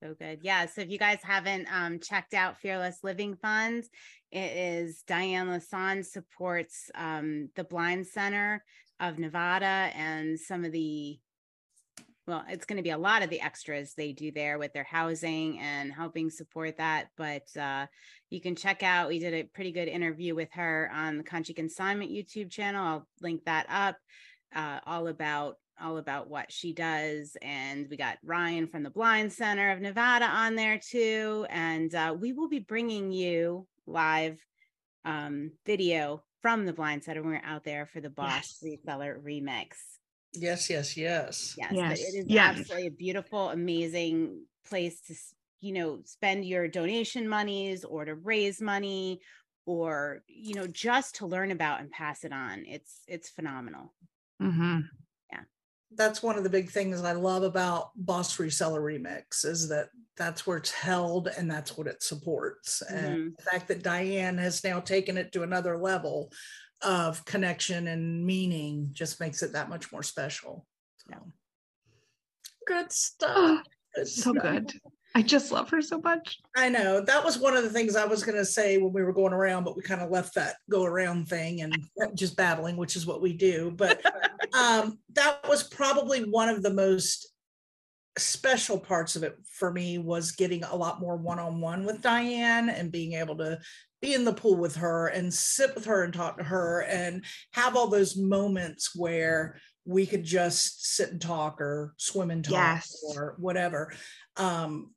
[0.02, 0.40] So good.
[0.44, 0.66] Yeah.
[0.66, 3.90] So if you guys haven't um, checked out Fearless Living Funds,
[4.32, 8.64] it is Diane Lassonde supports um, the Blind Center
[9.00, 11.20] of Nevada and some of the,
[12.26, 14.86] well, it's going to be a lot of the extras they do there with their
[14.86, 17.08] housing and helping support that.
[17.18, 17.88] But uh,
[18.30, 21.54] you can check out, we did a pretty good interview with her on the Country
[21.54, 22.86] Consignment YouTube channel.
[22.86, 23.98] I'll link that up.
[24.56, 27.36] Uh, all about all about what she does.
[27.42, 31.48] And we got Ryan from the Blind Center of Nevada on there too.
[31.50, 34.40] And uh, we will be bringing you live
[35.04, 38.80] um, video from the Blind Center when we're out there for the Boss Yes.
[38.86, 39.70] Reseller Remix.
[40.36, 41.56] Yes, yes, yes.
[41.58, 42.60] Yes, Yes, it is yes.
[42.60, 45.16] absolutely a beautiful, amazing place to,
[45.62, 49.22] you know, spend your donation monies or to raise money
[49.66, 52.66] or, you know, just to learn about and pass it on.
[52.68, 53.94] It's it's phenomenal.
[54.42, 54.80] Mm-hmm.
[55.32, 55.42] Yeah.
[55.96, 60.46] That's one of the big things I love about Boss Reseller Remix is that that's
[60.46, 62.82] where it's held and that's what it supports.
[62.82, 66.32] And the fact that Diane has now taken it to another level
[66.84, 70.66] of connection and meaning just makes it that much more special.
[71.10, 71.18] Yeah.
[71.18, 71.32] So,
[72.68, 73.66] Good stuff.
[73.96, 74.44] Good so stuff.
[74.44, 74.74] good
[75.16, 78.06] i just love her so much I know that was one of the things I
[78.06, 80.58] was going to say when we were going around, but we kind of left that
[80.70, 81.76] go around thing and
[82.16, 83.72] just babbling, which is what we do.
[83.76, 84.02] But
[84.54, 87.32] um, that was probably one of the most
[88.20, 92.92] special parts of it for me was getting a lot more one-on-one with Diane and
[92.92, 93.60] being able to
[94.04, 97.24] be in the pool with her and sit with her and talk to her and
[97.54, 102.52] have all those moments where we could just sit and talk or swim and talk
[102.54, 103.02] Yes.
[103.16, 103.94] or whatever.
[104.36, 104.94] Um,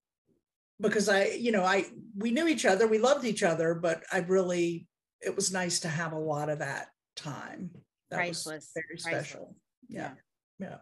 [0.80, 1.86] because I, you know, I
[2.18, 4.86] we knew each other, we loved each other, but I really
[5.22, 7.70] it was nice to have a lot of that time.
[8.10, 9.28] That Priceless, was very priceless.
[9.28, 9.56] special.
[9.88, 10.10] Yeah.
[10.58, 10.78] Yeah.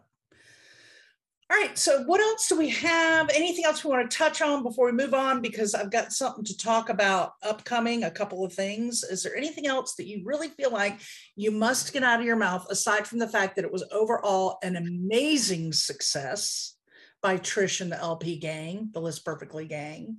[1.51, 1.77] All right.
[1.77, 3.29] So what else do we have?
[3.29, 5.41] Anything else we want to touch on before we move on?
[5.41, 9.03] Because I've got something to talk about upcoming, a couple of things.
[9.03, 10.99] Is there anything else that you really feel like
[11.35, 14.57] you must get out of your mouth aside from the fact that it was overall
[14.63, 16.77] an amazing success
[17.21, 20.17] by Trish and the LP gang, the List Perfectly gang?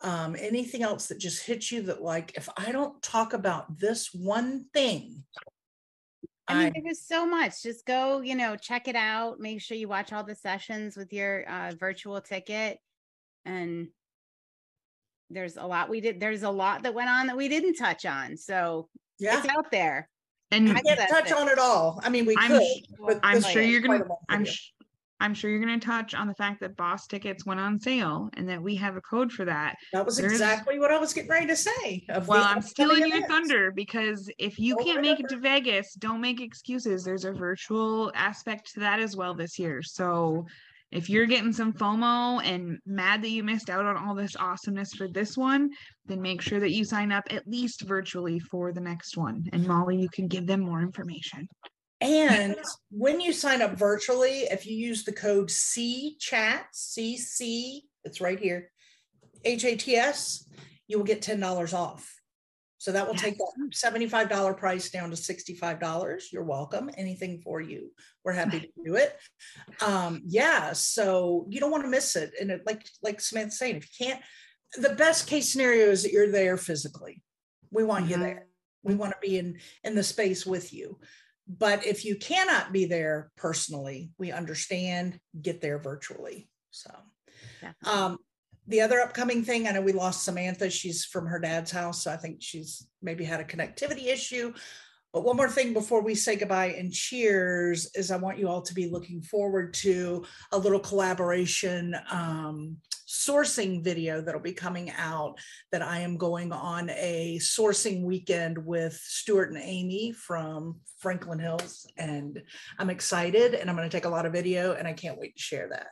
[0.00, 4.10] Um, anything else that just hits you that like if I don't talk about this
[4.14, 5.24] one thing,
[6.50, 7.62] I mean, there was so much.
[7.62, 9.40] Just go, you know, check it out.
[9.40, 12.78] Make sure you watch all the sessions with your uh, virtual ticket.
[13.44, 13.88] And
[15.30, 16.20] there's a lot we did.
[16.20, 18.36] There's a lot that went on that we didn't touch on.
[18.36, 18.88] So
[19.18, 20.08] yeah, it's out there.
[20.50, 21.36] and I can't touch it.
[21.36, 22.00] on it all.
[22.02, 22.66] I mean, we I'm could.
[23.06, 24.72] but i'm sure you're gonna i'm sh-
[25.20, 28.48] i'm sure you're gonna touch on the fact that boss tickets went on sale and
[28.48, 31.30] that we have a code for that That was there's- exactly what I was getting
[31.30, 32.04] ready to say.
[32.26, 36.20] Well, I'm stealing your thunder because if you Oh, can't make it to Vegas, don't
[36.20, 37.04] make excuses.
[37.04, 39.82] There's a virtual aspect to that as well this year.
[39.82, 40.46] So
[40.90, 44.94] if you're getting some FOMO and mad that you missed out on all this awesomeness
[44.94, 45.70] for this one,
[46.06, 49.44] then make sure that you sign up at least virtually for the next one.
[49.52, 51.46] And Molly, you can give them more information.
[52.00, 52.56] And
[52.90, 58.38] when you sign up virtually, if you use the code C chat, CC, it's right
[58.38, 58.70] here,
[59.44, 60.48] HATS,
[60.88, 62.16] you will get $10 off.
[62.78, 66.22] So that will take that $75 price down to $65.
[66.32, 66.88] You're welcome.
[66.96, 67.92] Anything for you.
[68.24, 69.18] We're happy to do it.
[69.82, 72.32] Um, yeah, so you don't want to miss it.
[72.40, 74.22] And it, like like Samantha's saying, if you can't,
[74.78, 77.22] the best case scenario is that you're there physically.
[77.70, 78.20] We want you Mhm.
[78.20, 78.46] there.
[78.82, 80.98] We want to be in in the space with you
[81.58, 86.48] but if you cannot be there personally, we understand, get there virtually.
[86.70, 86.90] So,
[87.84, 88.18] um,
[88.68, 90.70] the other upcoming thing, I know we lost Samantha.
[90.70, 92.04] She's from her dad's house.
[92.04, 94.54] So I think she's maybe had a connectivity issue.
[95.12, 98.62] But one more thing before we say goodbye and cheers is I want you all
[98.62, 102.76] to be looking forward to a little collaboration um,
[103.28, 105.38] sourcing video that'll be coming out
[105.72, 111.86] that I am going on a sourcing weekend with Stuart and Amy from Franklin Hills.
[111.96, 112.42] And
[112.78, 115.36] I'm excited and I'm going to take a lot of video and I can't wait
[115.36, 115.88] to share that.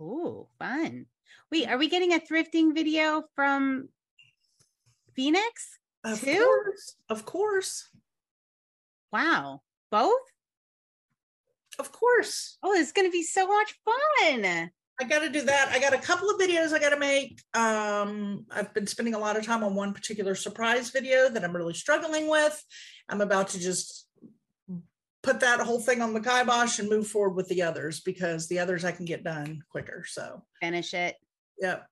[0.00, 1.06] Ooh, fun.
[1.50, 3.88] Wait, are we getting a thrifting video from
[5.14, 5.78] Phoenix?
[6.04, 6.44] Of too?
[6.44, 6.94] course.
[7.08, 7.88] Of course.
[9.12, 9.62] Wow.
[9.90, 10.20] Both?
[11.78, 12.58] Of course.
[12.62, 14.70] Oh, it's going to be so much fun.
[15.00, 15.70] I got to do that.
[15.72, 17.40] I got a couple of videos I got to make.
[17.54, 21.54] Um, I've been spending a lot of time on one particular surprise video that I'm
[21.54, 22.64] really struggling with.
[23.08, 24.08] I'm about to just
[25.22, 28.58] put that whole thing on the kibosh and move forward with the others because the
[28.58, 30.04] others I can get done quicker.
[30.06, 31.16] So Finish it.
[31.60, 31.86] Yep.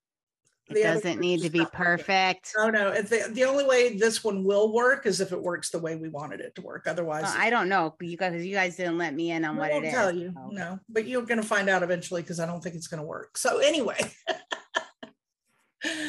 [0.69, 2.53] It doesn't need to be perfect.
[2.59, 5.71] Oh no, it's the, the only way this one will work is if it works
[5.71, 6.87] the way we wanted it to work.
[6.89, 9.61] Otherwise, Well, I don't know you guys, you guys didn't let me in on I
[9.61, 9.93] what it is.
[9.93, 10.35] tell you.
[10.51, 13.07] No, but you're going to find out eventually because I don't think it's going to
[13.07, 13.39] work.
[13.39, 13.99] So anyway,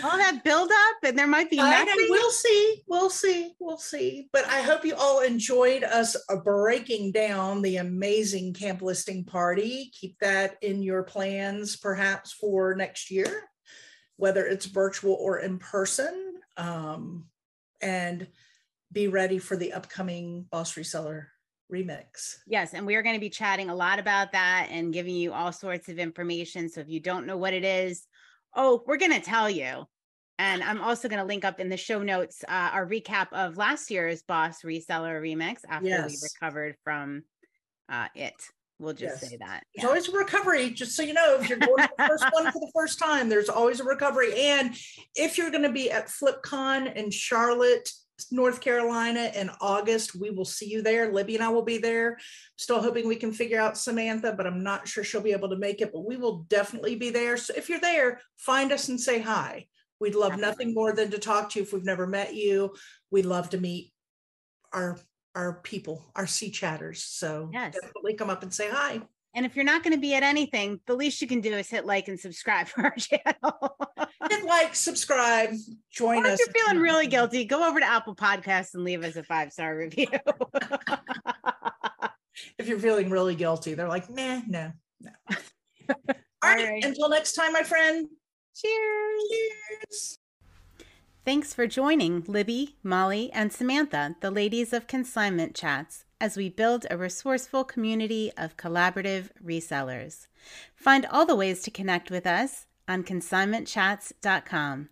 [0.04, 1.94] All that build up, and there might be nothing.
[2.10, 2.84] we'll see.
[2.88, 3.54] We'll see.
[3.60, 4.28] We'll see.
[4.34, 9.92] But I hope you all enjoyed us uh, breaking down the amazing camp listing party.
[9.94, 13.44] Keep that in your plans, perhaps for next year,
[14.18, 16.34] whether it's virtual or in person.
[16.58, 17.26] Um,
[17.82, 18.28] and
[18.92, 21.26] be ready for the upcoming Boss Reseller
[21.72, 22.38] remix.
[22.48, 25.34] Yes, and we are going to be chatting a lot about that and giving you
[25.34, 26.70] all sorts of information.
[26.70, 28.08] So if you don't know what it is,
[28.56, 29.86] oh, we're going to tell you.
[30.40, 33.58] And I'm also going to link up in the show notes uh, our recap of
[33.58, 37.24] last year's Boss Reseller Remix after we recovered from
[37.90, 38.36] uh, it.
[38.80, 39.32] We'll just Yes.
[39.32, 39.64] say that.
[39.74, 39.88] There's Yeah.
[39.88, 42.60] always a recovery, just so you know, if you're going to the first one for
[42.60, 44.34] the first time, there's always a recovery.
[44.40, 44.76] And
[45.16, 47.92] if you're going to be at FlipCon in Charlotte,
[48.32, 51.12] North Carolina in August, we will see you there.
[51.12, 52.18] Libby and I will be there.
[52.56, 55.56] Still hoping we can figure out Samantha, but I'm not sure she'll be able to
[55.58, 57.38] make it, but we will definitely be there.
[57.38, 59.68] So if you're there, find us and say hi.
[60.00, 60.50] We'd love Definitely.
[60.52, 62.76] nothing more than to talk to you if we've never met you.
[63.10, 63.94] We'd love to meet
[64.74, 65.00] our
[65.38, 67.04] our people, our C Chatters.
[67.04, 67.76] So Yes.
[67.80, 69.02] definitely come up and say hi.
[69.36, 71.70] And if you're not going to be at anything, the least you can do is
[71.70, 73.78] hit like and subscribe for our channel.
[74.30, 75.52] hit like, subscribe,
[75.92, 76.40] join or if us.
[76.40, 79.78] you're feeling really guilty, go over to Apple Podcasts and leave us a five star
[79.78, 80.08] review.
[82.60, 84.72] If you're feeling really guilty, they're like, nah, no,
[85.02, 85.12] no.
[85.90, 85.96] All
[86.44, 86.70] right.
[86.70, 86.86] right.
[86.86, 88.08] Until next time, my friend.
[88.56, 89.22] Cheers.
[89.32, 90.20] Cheers.
[91.28, 96.86] Thanks for joining Libby, Molly, and Samantha, the ladies of Consignment Chats, as we build
[96.90, 100.28] a resourceful community of collaborative resellers.
[100.74, 104.88] Find all the ways to connect with us on consignmentchats.com.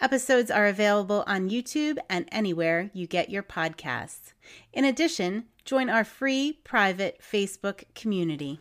[0.00, 4.32] Episodes are available on YouTube and anywhere you get your podcasts.
[4.72, 8.58] In addition, join our free private Facebook community.